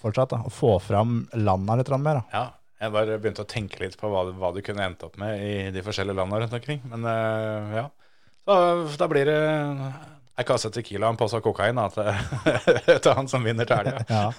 [0.03, 2.23] fortsatt da, få fram landa litt mer.
[2.23, 2.25] Da.
[2.33, 2.45] Ja,
[2.81, 5.71] jeg bare begynte å tenke litt på hva, hva du kunne endt opp med i
[5.71, 6.81] de forskjellige landene rundt omkring.
[6.89, 7.87] Men uh, ja.
[8.45, 9.39] Så da blir det
[10.39, 12.07] ei kasse Tequila og en pose kokain da, til,
[13.05, 14.05] til han som vinner til helga.
[14.09, 14.31] Ja.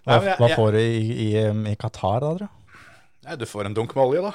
[0.00, 1.28] Hva, hva får du i, i,
[1.68, 2.30] i Qatar, da?
[2.38, 2.46] Dere?
[3.26, 4.30] Nei, du får en dunk med olje, da.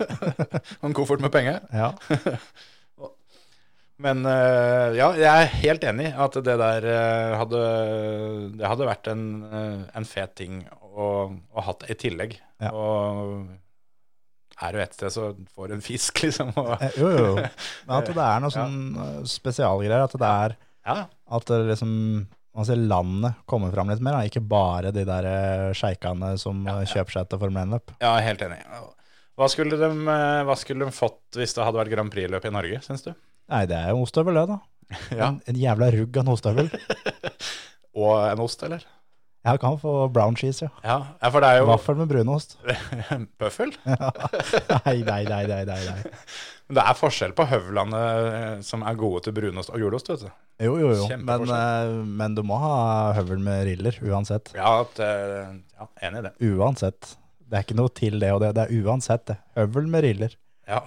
[0.82, 1.62] Og en koffert med penger.
[1.72, 1.94] Ja.
[4.02, 7.60] Men eh, ja, jeg er helt enig at det der eh, hadde
[8.58, 10.60] Det hadde vært en, eh, en fet ting
[10.92, 12.36] å, å hatt i tillegg.
[12.60, 12.72] Ja.
[12.76, 13.46] Og
[14.60, 16.52] er du et sted, så får du en fisk, liksom.
[16.60, 17.32] Og, Eh, Jo, jo.
[17.88, 19.08] Men at det er noe sånn ja.
[19.32, 20.04] spesialgreier.
[20.06, 20.96] At det er ja,
[21.38, 21.92] at det liksom
[22.52, 24.26] altså landet kommer fram litt mer, da.
[24.28, 27.94] ikke bare de der eh, sjeikene som ja, kjøper seg til Formel 1-løp.
[28.02, 28.58] Ja, helt enig.
[29.40, 32.52] Hva skulle, de, eh, hva skulle de fått hvis det hadde vært Grand Prix-løp i
[32.52, 33.14] Norge, syns du?
[33.52, 34.58] Nei, det er jo ostehøvel, det, da.
[35.16, 35.30] Ja.
[35.30, 36.68] En, en jævla rugg av en ostehøvel.
[37.96, 38.84] Og en ost, eller?
[39.42, 40.70] Jeg kan få brown cheese, ja.
[40.86, 42.54] Ja, ja for det er jo Vaffel med brunost.
[43.42, 43.72] bøffel.
[44.86, 45.96] Nei, nei, nei, nei, nei.
[46.68, 50.22] Men det er forskjell på høvlene eh, som er gode til brunost og gulost, vet
[50.22, 50.28] du.
[50.62, 51.08] Jo, jo, jo.
[51.18, 51.90] Men, eh,
[52.22, 52.76] men du må ha
[53.18, 54.54] høvel med riller, uansett.
[54.54, 56.32] Ja, at, eh, ja, enig i det.
[56.52, 57.16] Uansett.
[57.42, 58.54] Det er ikke noe til det og det.
[58.56, 59.38] Det er uansett det.
[59.58, 60.38] Høvel med riller.
[60.70, 60.84] Ja.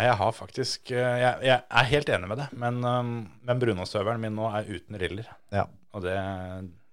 [0.00, 4.46] Jeg har faktisk Jeg, jeg er helt enig med det, men, men brunostøvelen min nå
[4.54, 5.26] er uten riller.
[5.52, 5.64] Ja.
[5.96, 6.14] Og det,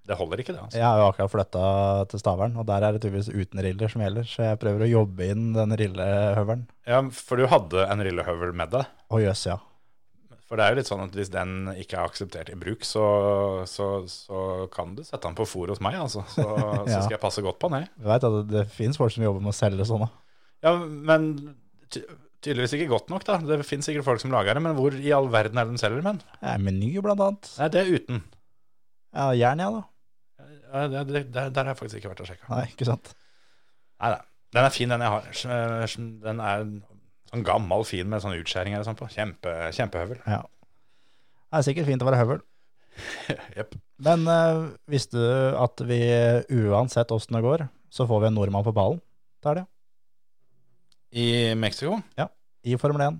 [0.08, 0.62] det holder ikke, det.
[0.64, 0.80] altså.
[0.80, 1.64] Jeg har jo akkurat flytta
[2.12, 4.92] til Stavern, og der er det tydeligvis uten riller som gjelder, så jeg prøver å
[4.92, 6.68] jobbe inn den rillehøvelen.
[6.88, 8.94] Ja, For du hadde en rillehøvel med deg?
[9.12, 9.58] Å jøss, ja.
[10.48, 13.04] For det er jo litt sånn at hvis den ikke er akseptert i bruk, så,
[13.68, 16.24] så, så kan du sette den på fôr hos meg, altså.
[16.32, 16.46] Så,
[16.88, 17.92] så skal jeg passe godt på den, jeg.
[18.00, 20.08] Du vet at det, det finnes folk som jobber med å selge sånne.
[20.64, 21.34] Ja, men
[21.92, 22.06] ty
[22.48, 23.40] tydeligvis ikke godt nok, da.
[23.44, 25.82] Det finnes sikkert folk som lager det, men hvor i all verden er det de
[25.82, 26.22] selger den?
[26.40, 27.50] Ja, Meny blant annet.
[27.60, 28.22] Nei, det er uten.
[29.18, 29.82] Ja, jern, ja da.
[30.68, 32.50] Der, der har jeg faktisk ikke vært og sjekka.
[32.52, 33.14] Nei, ikke sant.
[34.02, 34.22] Nei, nei.
[34.56, 35.32] Den er fin, den jeg har.
[36.24, 36.68] Den er
[37.32, 39.10] sånn gammel, fin med sånn utskjæringer og sånn på.
[39.12, 40.22] Kjempe, kjempehøvel.
[40.26, 40.44] Ja.
[41.48, 42.44] Det er sikkert fint å være høvel.
[43.60, 43.76] yep.
[44.04, 46.00] Men uh, visste du at vi
[46.58, 49.02] uansett åssen det går, så får vi en nordmann på ballen?
[49.48, 49.64] Er det.
[51.16, 52.02] I Mexico?
[52.20, 52.28] Ja.
[52.68, 53.20] I Formel 1.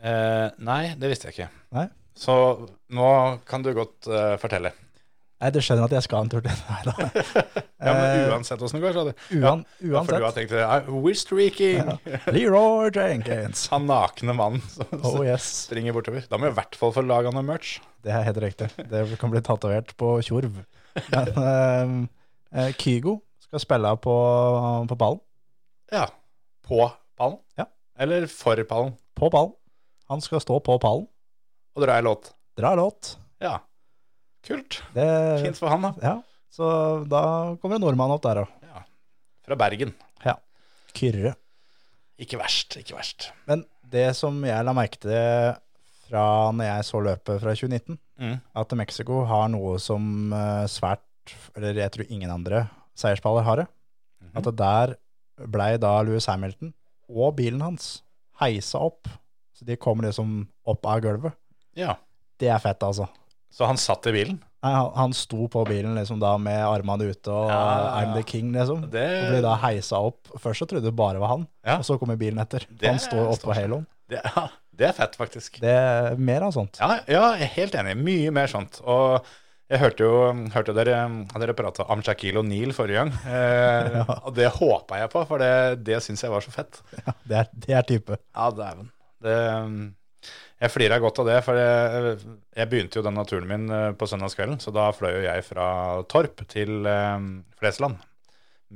[0.00, 1.48] Uh, nei, det visste jeg ikke.
[1.76, 1.86] Nei.
[2.16, 2.34] Så
[2.96, 3.08] nå
[3.48, 4.72] kan du godt uh, fortelle.
[5.36, 6.94] Nei, du skjønner at jeg skal en tur til Nei da.
[7.76, 9.36] Ja, men Eh, uansett åssen det går, sa du.
[9.36, 10.54] Uan, Ja, for du har tenkt
[10.88, 11.90] We're streaking!
[12.32, 13.66] Leroy Jenkins.
[13.74, 15.44] Han nakne mannen som Oh yes.
[15.66, 16.24] springer bortover.
[16.30, 17.76] Da må vi i hvert fall få laga noe merch.
[18.06, 18.70] Det er helt riktig.
[18.88, 20.56] Det kan bli tatovert på Tjorv.
[21.12, 22.08] Men
[22.56, 24.16] eh, Kygo skal spille på,
[24.88, 25.20] på ballen.
[25.92, 26.06] Ja.
[26.66, 26.80] På
[27.18, 27.38] pallen?
[27.60, 27.68] Ja.
[28.00, 28.96] Eller for pallen.
[29.16, 29.52] På ballen.
[30.08, 31.06] Han skal stå på pallen.
[31.76, 32.32] Og dra ei låt.
[32.56, 33.18] Dra låt.
[33.44, 33.58] Ja.
[34.46, 34.80] Kult.
[34.94, 35.06] Det,
[35.42, 35.92] Fint for han, da.
[36.02, 36.14] Ja,
[36.54, 36.68] så
[37.10, 37.20] da
[37.60, 38.52] kommer en nordmann opp der òg.
[39.46, 39.92] Fra Bergen.
[40.96, 41.34] Kyrre.
[42.18, 43.26] Ikke verst, ikke verst.
[43.46, 45.58] Men det som jeg la merke til
[46.06, 46.22] fra
[46.56, 48.38] når jeg så løpet fra 2019, Mm.
[48.56, 51.02] at Mexico har noe som eh, svært,
[51.54, 52.62] eller jeg tror ingen andre
[52.96, 53.66] seierspaller har det.
[54.24, 54.30] Mhm.
[54.40, 54.94] At det der
[55.52, 56.72] blei da Louis Hamilton
[57.12, 58.00] og bilen hans
[58.40, 59.04] heisa opp.
[59.52, 61.36] Så de kommer liksom opp av gulvet.
[61.76, 61.98] Ja.
[62.40, 63.04] Det er fett, altså.
[63.56, 64.36] Så han satt i bilen?
[64.66, 67.92] Nei, han, han sto på bilen liksom da med armene ute og Ja, ja, ja.
[68.02, 68.82] I'm the king, liksom.
[68.92, 70.28] Det, Og ble da heisa opp.
[70.42, 71.78] Først så trodde du bare var han, Ja.
[71.80, 72.66] og så kommer bilen etter.
[72.68, 73.86] Det han står oppå haloen.
[74.12, 74.46] det, ja,
[74.76, 75.56] det er fett, faktisk.
[75.62, 76.76] Det er mer av sånt.
[76.82, 77.96] Ja, ja, jeg er helt enig.
[78.04, 78.80] Mye mer sånt.
[78.84, 79.24] Og
[79.72, 80.18] Jeg hørte jo
[80.54, 80.98] hørte dere,
[81.42, 83.08] dere prata om Shaquille O'Neill forrige gang.
[83.26, 83.96] Eh,
[84.28, 86.78] Og det håpa jeg på, for det, det syns jeg var så fett.
[87.26, 88.18] Det er, det er type.
[88.36, 88.92] Ja, dæven.
[89.26, 89.34] Det,
[90.56, 92.14] jeg flira godt av det, for jeg,
[92.56, 94.60] jeg begynte jo denne turen min eh, på søndagskvelden.
[94.62, 95.66] Så da fløy jo jeg fra
[96.08, 97.26] Torp til eh,
[97.60, 98.00] Flesland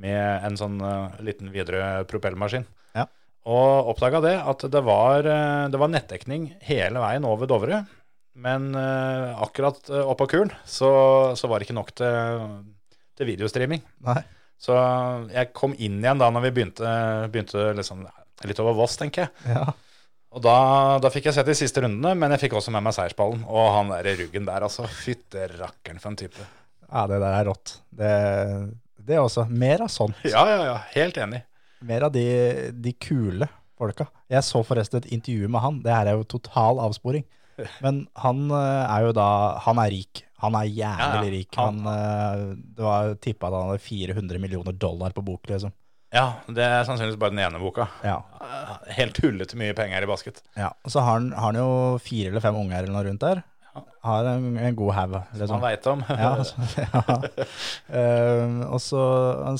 [0.01, 2.67] med en sånn eh, liten videre propellmaskin.
[2.97, 3.07] Ja.
[3.49, 5.25] Og oppdaga det at det var,
[5.73, 7.81] det var nettdekning hele veien over Dovre.
[8.41, 10.91] Men akkurat oppå kuren så,
[11.35, 12.53] så var det ikke nok til,
[13.19, 13.81] til videostreaming.
[14.07, 14.21] Nei.
[14.61, 14.77] Så
[15.33, 16.93] jeg kom inn igjen da når vi begynte,
[17.33, 18.05] begynte liksom,
[18.47, 19.57] litt over Voss, tenker jeg.
[19.57, 19.65] Ja.
[20.31, 20.55] Og da,
[21.03, 23.41] da fikk jeg sett de siste rundene, men jeg fikk også med meg seiersballen.
[23.51, 24.85] Og han der i ruggen der, altså.
[24.87, 26.45] Fytte rakkeren for en type.
[26.87, 27.73] ja, det der er rått.
[27.91, 28.11] Det,
[29.11, 29.43] det også.
[29.51, 30.15] Mer av sånt.
[30.23, 30.77] Ja, ja, ja.
[30.95, 31.41] Helt enig.
[31.83, 32.23] Mer av de,
[32.71, 33.47] de kule
[33.81, 34.05] folka.
[34.31, 35.79] Jeg så forresten et intervju med han.
[35.83, 37.25] Det her er jo total avsporing.
[37.83, 39.25] Men han eh, er jo da
[39.67, 40.23] Han er rik.
[40.41, 41.31] Han er jævlig Ja, ja.
[41.35, 41.57] rik.
[41.59, 42.45] Han, eh,
[42.77, 45.73] det var tippa at han hadde 400 millioner dollar på bok, liksom.
[46.11, 47.85] Ja, det er sannsynligvis bare den ene boka.
[48.03, 48.17] Ja.
[48.97, 50.41] Helt tullete mye penger i basket.
[50.59, 50.73] ja.
[50.83, 53.43] Og så har han, har han jo fire eller fem unger eller noe rundt der.
[54.03, 55.13] Har en, en god haug.
[55.39, 56.01] Som han veit om.
[56.23, 57.15] Ja, så, ja.
[57.87, 59.03] Uh, og så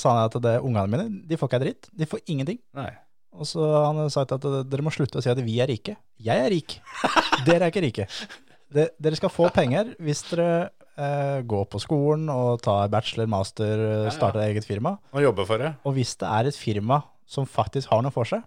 [0.02, 1.90] sa han at det, ungene mine de får ikke ei dritt.
[1.96, 2.60] De får ingenting.
[2.76, 2.90] Nei.
[3.32, 5.96] Og så har han sagt at dere må slutte å si at vi er rike.
[6.20, 6.82] Jeg er rik.
[7.48, 8.08] Dere er ikke rike.
[8.76, 10.50] De, dere skal få penger hvis dere
[11.02, 14.16] eh, går på skolen og ta bachelor, master, starte ja.
[14.16, 14.96] starter eget firma.
[15.16, 15.74] Og jobbe for det.
[15.88, 18.46] Og hvis det er et firma som faktisk har noe for seg,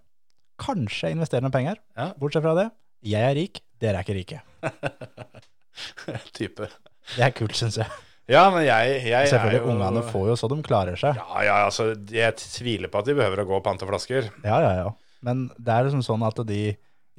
[0.61, 1.81] kanskje investere noen penger.
[1.99, 2.13] Ja.
[2.21, 2.69] Bortsett fra det,
[3.05, 4.43] jeg er rik, dere er ikke rike.
[6.39, 6.71] Type.
[7.15, 7.91] Det er kult, syns jeg.
[8.31, 11.19] Ja, men jeg, jeg Selvfølgelig, er jo ungene får jo så de klarer seg.
[11.19, 14.31] Ja, ja, altså, jeg tviler på at de behøver å gå og pante flasker.
[14.47, 14.87] Ja, ja, ja.
[15.25, 16.63] Men det er liksom sånn at de,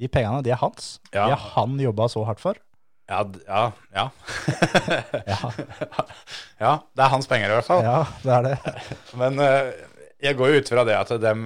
[0.02, 0.96] de pengene, de er hans.
[1.12, 1.28] Ja.
[1.28, 2.58] De har han jobba så hardt for.
[3.06, 3.62] Ja, ja,
[3.94, 4.04] ja.
[5.26, 5.38] Ja,
[6.64, 7.84] ja, det er hans penger i hvert fall.
[7.86, 8.74] ja det er det.
[9.20, 9.72] Men eh,
[10.24, 11.44] jeg går jo ut fra det at dem,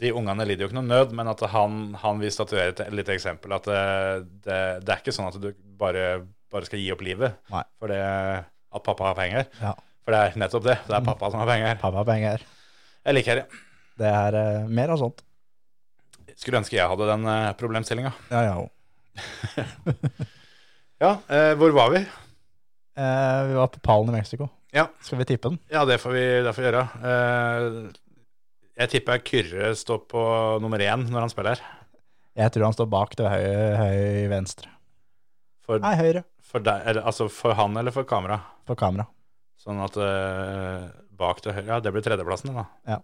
[0.00, 3.12] de ungene lider jo ikke noe nød, men at han, han vil statuere et lite
[3.14, 3.52] eksempel.
[3.56, 3.82] At det,
[4.46, 7.64] det, det er ikke sånn at du bare, bare skal gi opp livet Nei.
[7.78, 9.48] for det at pappa har penger.
[9.60, 9.74] Ja.
[10.06, 10.78] For det er nettopp det.
[10.86, 11.76] Det er pappa som har penger.
[11.82, 12.46] Pappa har penger.
[13.04, 13.60] Jeg liker det.
[13.98, 15.22] Det er uh, mer av sånt.
[16.38, 18.14] Skulle ønske jeg hadde den uh, problemstillinga.
[18.30, 20.34] Ja, ja.
[20.98, 22.00] Ja, eh, hvor var vi?
[22.98, 24.48] Eh, vi var på pallen i Mexico.
[24.74, 24.88] Ja.
[25.00, 25.58] Skal vi tippe den?
[25.70, 26.84] Ja, det får vi, det får gjøre.
[27.10, 27.68] Eh,
[28.82, 30.22] jeg tipper Kyrre står på
[30.62, 31.62] nummer én når han spiller.
[32.38, 33.46] Jeg tror han står bak til høy,
[33.78, 34.70] høy venstre.
[35.66, 36.22] For, Nei, høyre.
[36.42, 38.38] for, deg, eller, altså for han eller for kamera?
[38.68, 39.06] For kamera.
[39.58, 40.84] Sånn at eh,
[41.18, 42.66] bak til høyre Ja, det blir tredjeplassen, da.
[42.88, 43.00] Ja,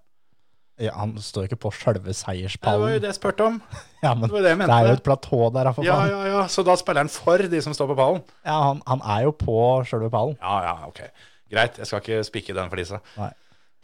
[0.90, 3.60] han står ikke på sjølve Det var jo det jeg spurte om.
[4.04, 6.40] Ja, men Det det det er jo et platå der, for Ja, ja, ja.
[6.50, 8.22] Så da spiller han for de som står på pallen?
[8.44, 9.54] Ja, han, han er jo på
[9.88, 10.34] sjølve pallen.
[10.42, 11.00] Ja, ja, ok.
[11.54, 12.98] Greit, jeg skal ikke spikke den flisa.
[13.16, 13.30] Nei.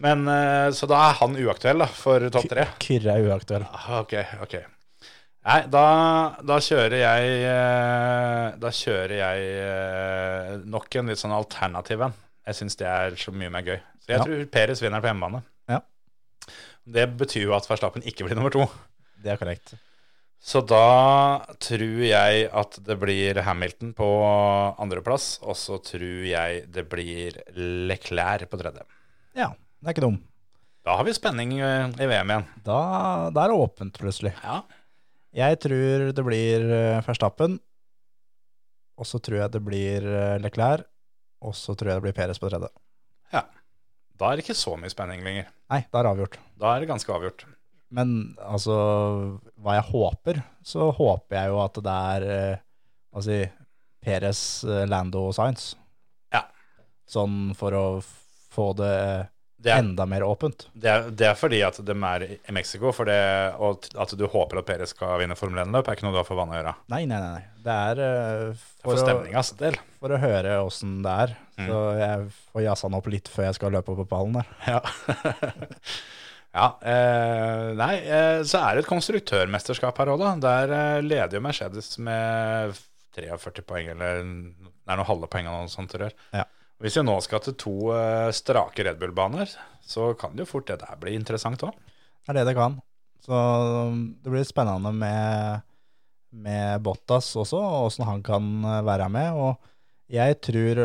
[0.01, 2.67] Men eh, Så da er han uaktuell, da, for topp tre?
[2.83, 3.65] Kyrre er uaktuell.
[3.71, 4.59] Ah, Ok, ok.
[5.47, 5.85] Nei, da,
[6.45, 12.17] da kjører jeg eh, Da kjører jeg eh, nok en litt sånn alternativ en.
[12.51, 13.79] Jeg syns det er så mye mer gøy.
[14.03, 14.25] Så jeg Ja.
[14.27, 15.41] tror Peres vinner på hjemmebane.
[16.51, 16.67] Ja.
[16.91, 18.65] Det betyr jo at Verstappen ikke blir nummer to.
[19.21, 19.75] Det er korrekt.
[20.41, 24.09] Så da tror jeg at det blir Hamilton på
[24.81, 27.37] andreplass, og så tror jeg det blir
[27.91, 28.87] Leclerc på tredje.
[29.37, 30.17] Ja, det er ikke dum.
[30.89, 32.47] Da har vi spenning eh, i VM igjen.
[32.65, 32.81] Da,
[33.37, 34.33] da er det åpent, plutselig.
[34.41, 34.63] Ja.
[35.37, 37.61] Jeg tror det blir eh, Verstappen,
[38.97, 40.89] og så tror jeg det blir eh, Leclerc,
[41.45, 42.73] og så tror jeg det blir Peres på tredje.
[44.21, 45.49] Da er det ikke så mye spenning lenger.
[45.73, 46.37] Nei, da er det avgjort.
[46.61, 47.47] Da er det ganske avgjort.
[47.97, 48.11] Men
[48.45, 48.75] altså,
[49.59, 52.61] hva jeg håper, så håper jeg jo at det er eh,
[53.11, 53.39] hva si,
[54.05, 55.73] Perez, eh, Lando og Sainz.
[56.35, 56.45] Ja.
[57.09, 57.85] Sånn for å
[58.51, 58.95] få Det
[59.69, 60.69] er, enda mer åpent.
[60.73, 63.21] det er, det er fordi at de er i Mexico, det,
[63.61, 66.29] og at du håper at Perez skal vinne Formel 1-løp, er ikke noe du har
[66.29, 66.75] for vane å gjøre.
[66.95, 67.43] Nei, nei, nei.
[67.61, 69.77] Det er uh, For, for, stemningas del.
[70.01, 71.35] for å høre åssen det er.
[71.61, 71.67] Mm.
[71.69, 74.55] Så jeg får jazza den opp litt før jeg skal løpe på pallen der.
[74.71, 74.81] Ja.
[76.57, 80.33] ja eh, nei, eh, så er det et konstruktørmesterskap her òg, da.
[80.47, 82.81] Der eh, leder jo Mercedes med
[83.19, 85.93] 43 poeng, eller det er noen halve poeng eller noe sånt.
[85.93, 86.17] Tror jeg.
[86.33, 86.47] Ja.
[86.81, 89.51] Hvis vi nå skal til to eh, strake Red Bull-baner,
[89.85, 91.75] så kan det jo fort det der bli interessant òg.
[92.25, 92.79] Det er det det kan.
[93.25, 95.61] Så um, det blir spennende med,
[96.33, 99.37] med Bottas også, og åssen han kan eh, være med.
[99.37, 100.81] Og jeg tror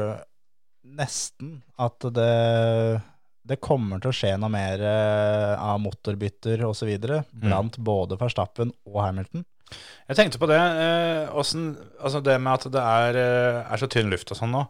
[0.85, 3.01] nesten at det,
[3.47, 6.91] det kommer til å skje noe mer eh, av motorbytter osv.
[7.31, 9.45] blant både Verstappen og Hamilton.
[10.11, 13.21] Jeg tenkte på det, eh, åssen- altså det med at det er,
[13.63, 14.65] er så tynn luft og sånn nå.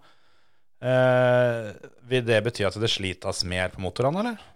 [0.86, 1.72] Eh,
[2.10, 4.52] vil det bety at det slites mer på motorene, eller?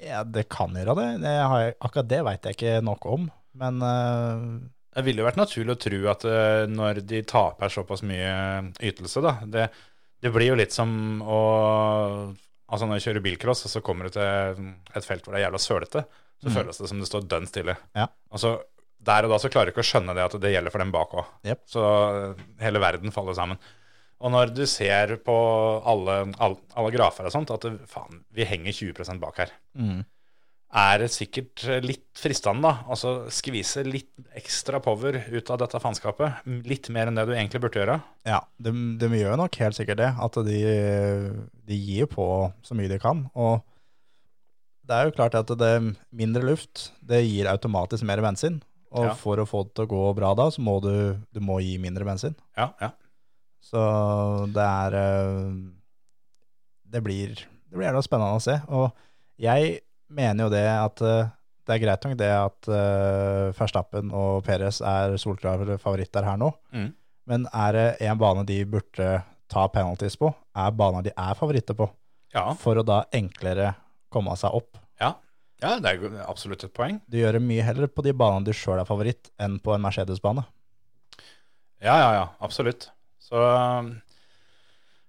[0.00, 1.08] Ja, det kan gjøre det.
[1.24, 3.28] det har jeg, akkurat det veit jeg ikke nok om.
[3.56, 4.46] Men eh,
[4.96, 8.32] Det ville jo vært naturlig å tro at eh, når de taper såpass mye
[8.84, 9.68] ytelse, da Det,
[10.24, 11.40] det blir jo litt som å
[12.66, 14.64] Altså når jeg kjører bilcross, og så kommer du til
[14.98, 16.00] et felt hvor det er jævla sølete,
[16.42, 17.76] så føles det som det står dønn stille.
[17.94, 18.08] Ja.
[18.34, 18.56] Altså,
[19.06, 20.90] der og da så klarer du ikke å skjønne det at det gjelder for dem
[20.90, 21.28] bak òg.
[21.46, 21.60] Yep.
[21.70, 23.60] Så eh, hele verden faller sammen.
[24.24, 25.34] Og når du ser på
[25.84, 29.50] alle, alle, alle grafer og sånt, at det, faen, vi henger 20% bak her,
[30.76, 32.86] er det sikkert litt fristende, da.
[32.90, 36.40] Altså skvise litt ekstra power ut av dette faenskapet.
[36.66, 37.98] Litt mer enn det du egentlig burde gjøre.
[38.26, 40.10] ja, de, de gjør nok helt sikkert det.
[40.26, 40.58] At de,
[41.70, 42.26] de gir på
[42.66, 43.26] så mye de kan.
[43.38, 43.60] Og
[44.86, 45.72] det er jo klart at det
[46.14, 48.62] mindre luft, det gir automatisk mer bensin.
[48.96, 49.14] Og Ja.
[49.18, 51.76] for å få det til å gå bra da, så må du, du må gi
[51.82, 52.36] mindre bensin.
[52.56, 52.92] Ja, ja.
[53.66, 53.80] Så
[54.54, 55.56] det er eh,
[56.86, 58.60] Det blir, det blir jævla spennende å se.
[58.70, 58.90] Og
[59.42, 61.32] jeg mener jo det at eh,
[61.66, 66.52] det er greit nok det at uh, Verstappen og Perez er solklare favoritter her nå.
[66.70, 66.92] Mm.
[67.26, 69.08] Men er det en bane de burde
[69.50, 71.88] ta penalties på, er baner de er favoritter på.
[72.36, 73.72] Ja, For å da enklere
[74.12, 74.78] komme seg opp.
[75.02, 75.16] ja.
[75.62, 77.00] ja det er absolutt et poeng.
[77.10, 79.82] Du gjør det mye heller på de banene du sjøl er favoritt, enn på en
[79.82, 80.46] Mercedes-bane.
[81.82, 82.92] Ja, ja, ja, absolutt.
[83.26, 83.94] Så um,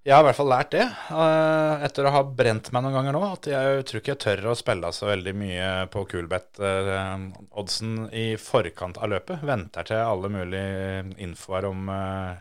[0.07, 3.11] jeg har i hvert fall lært det, eh, etter å ha brent meg noen ganger
[3.17, 8.27] nå, at jeg tror ikke jeg tør å spille så veldig mye på Coolbet-oddsen i
[8.39, 9.43] forkant av løpet.
[9.43, 12.39] Venter til alle mulige infoer om uh,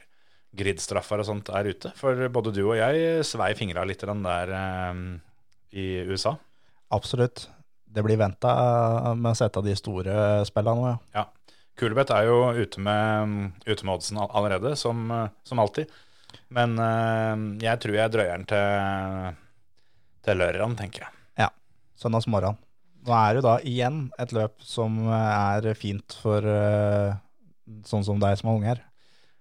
[0.55, 1.91] gridstraffer og sånt er ute.
[1.99, 5.03] For både du og jeg svei fingra litt den der eh,
[5.83, 6.37] i USA.
[6.95, 7.49] Absolutt.
[7.83, 8.55] Det blir venta
[9.19, 10.99] med å sette de store spillene nå, ja.
[11.19, 11.27] Ja.
[11.77, 15.93] Coolbet er jo ute med, ute med oddsen allerede, som, eh, som alltid.
[16.57, 17.35] Men eh,
[17.67, 19.37] jeg tror jeg drøyer den til,
[20.25, 21.13] til lørdagen, tenker jeg.
[21.45, 21.51] Ja,
[22.01, 22.57] søndagsmorgen.
[23.07, 27.19] Nå er det jo da igjen et løp som er fint for eh,
[27.87, 28.85] sånn som deg som har unger.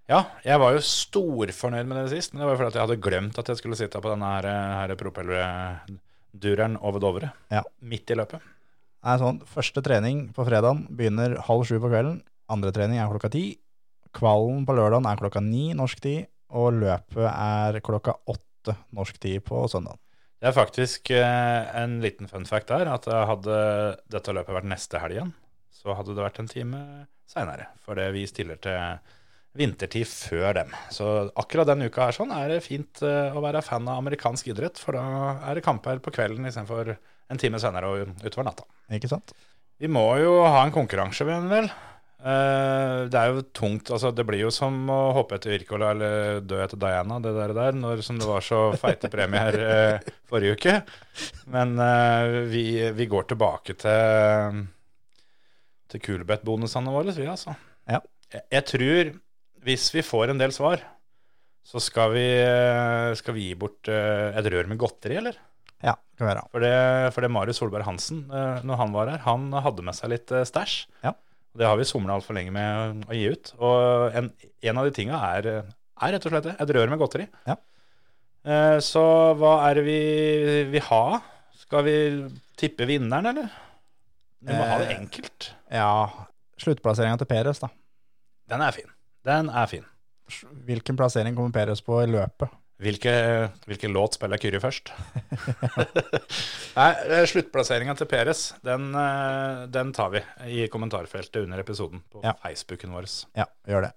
[0.06, 2.84] Ja, jeg var jo storfornøyd med det sist, men det var jo fordi at jeg
[2.84, 4.46] hadde glemt at jeg skulle sitte på denne her,
[4.84, 4.92] her
[6.78, 7.32] over Dovre.
[7.50, 7.64] Ja.
[7.80, 8.44] Midt i løpet.
[9.06, 12.18] Er sånn, Første trening på fredagen begynner halv sju på kvelden.
[12.50, 13.44] Andre trening er klokka ti.
[14.16, 16.26] Kvalen på lørdagen er klokka ni norsk tid.
[16.56, 19.98] Og løpet er klokka åtte norsk tid på søndag.
[20.42, 23.58] Det er faktisk eh, en liten fun fact der, at hadde
[24.12, 25.32] dette løpet vært neste helg igjen,
[25.72, 26.82] så hadde det vært en time
[27.30, 27.70] seinere.
[27.82, 29.00] For det vi stiller til
[29.56, 30.74] vintertid før dem.
[30.92, 31.08] Så
[31.40, 34.82] akkurat den uka her sånn er det fint eh, å være fan av amerikansk idrett,
[34.82, 36.96] for da er det kamper på kvelden istedenfor
[37.32, 38.66] en time senere og utover natta.
[38.94, 39.34] Ikke sant?
[39.80, 41.68] Vi må jo ha en konkurranse, vel.
[42.26, 43.90] Eh, det er jo tungt.
[43.92, 47.52] altså Det blir jo som å hoppe etter Wirkola eller dø etter Diana, det der,
[47.56, 50.78] der når, som det var så feite premier eh, forrige uke.
[51.52, 52.64] Men eh, vi,
[52.96, 54.64] vi går tilbake til
[55.86, 57.52] til Coolbet-bonusene våre, vi, altså.
[57.86, 58.00] Ja.
[58.32, 59.10] Jeg, jeg tror,
[59.68, 60.80] hvis vi får en del svar,
[61.62, 62.24] så skal vi,
[63.20, 65.38] skal vi gi bort et rør med godteri, eller?
[65.84, 66.42] Ja, det kan være.
[66.52, 66.72] For det,
[67.14, 70.32] for det Marius Solberg Hansen, eh, når han var her, han hadde med seg litt
[70.32, 70.76] eh, stæsj.
[71.04, 71.12] Ja.
[71.56, 73.52] Det har vi somla altfor lenge med å gi ut.
[73.64, 77.00] Og en, en av de tinga er, er rett og slett det, et rør med
[77.00, 77.26] godteri.
[77.48, 77.56] Ja.
[78.46, 79.02] Eh, Så
[79.40, 80.00] hva er det vi
[80.74, 81.02] vil ha?
[81.66, 81.96] Skal vi
[82.60, 83.48] tippe vinneren, eller?
[84.46, 85.50] Vi må ha det enkelt.
[85.72, 85.88] Ja,
[86.60, 87.68] sluttplasseringa til Peres, da.
[88.52, 88.92] Den er fin.
[89.26, 89.84] Den er fin.
[90.68, 92.52] Hvilken plassering kommer Peres på i løpet?
[92.76, 93.12] Hvilke,
[93.64, 94.90] hvilke låt spiller Kyrre først?
[96.76, 100.20] Nei, eh, Sluttplasseringa til Peres, den, eh, den tar vi
[100.52, 102.34] i kommentarfeltet under episoden på Ja.
[102.42, 103.08] Facebooken vår.
[103.38, 103.92] Ja, gjør det.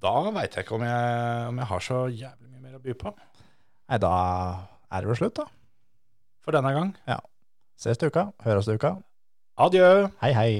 [0.00, 2.94] Da veit jeg ikke om jeg, om jeg har så jævlig mye mer å by
[2.94, 3.12] på
[3.88, 4.12] Nei, da
[4.92, 5.46] er det vel slutt, da.
[6.44, 6.94] for denne gang.
[7.08, 7.20] Ja.
[7.76, 8.26] Ses til uka.
[8.44, 8.94] Høres til uka.
[9.58, 10.08] Adjø!
[10.22, 10.50] Hei, hei.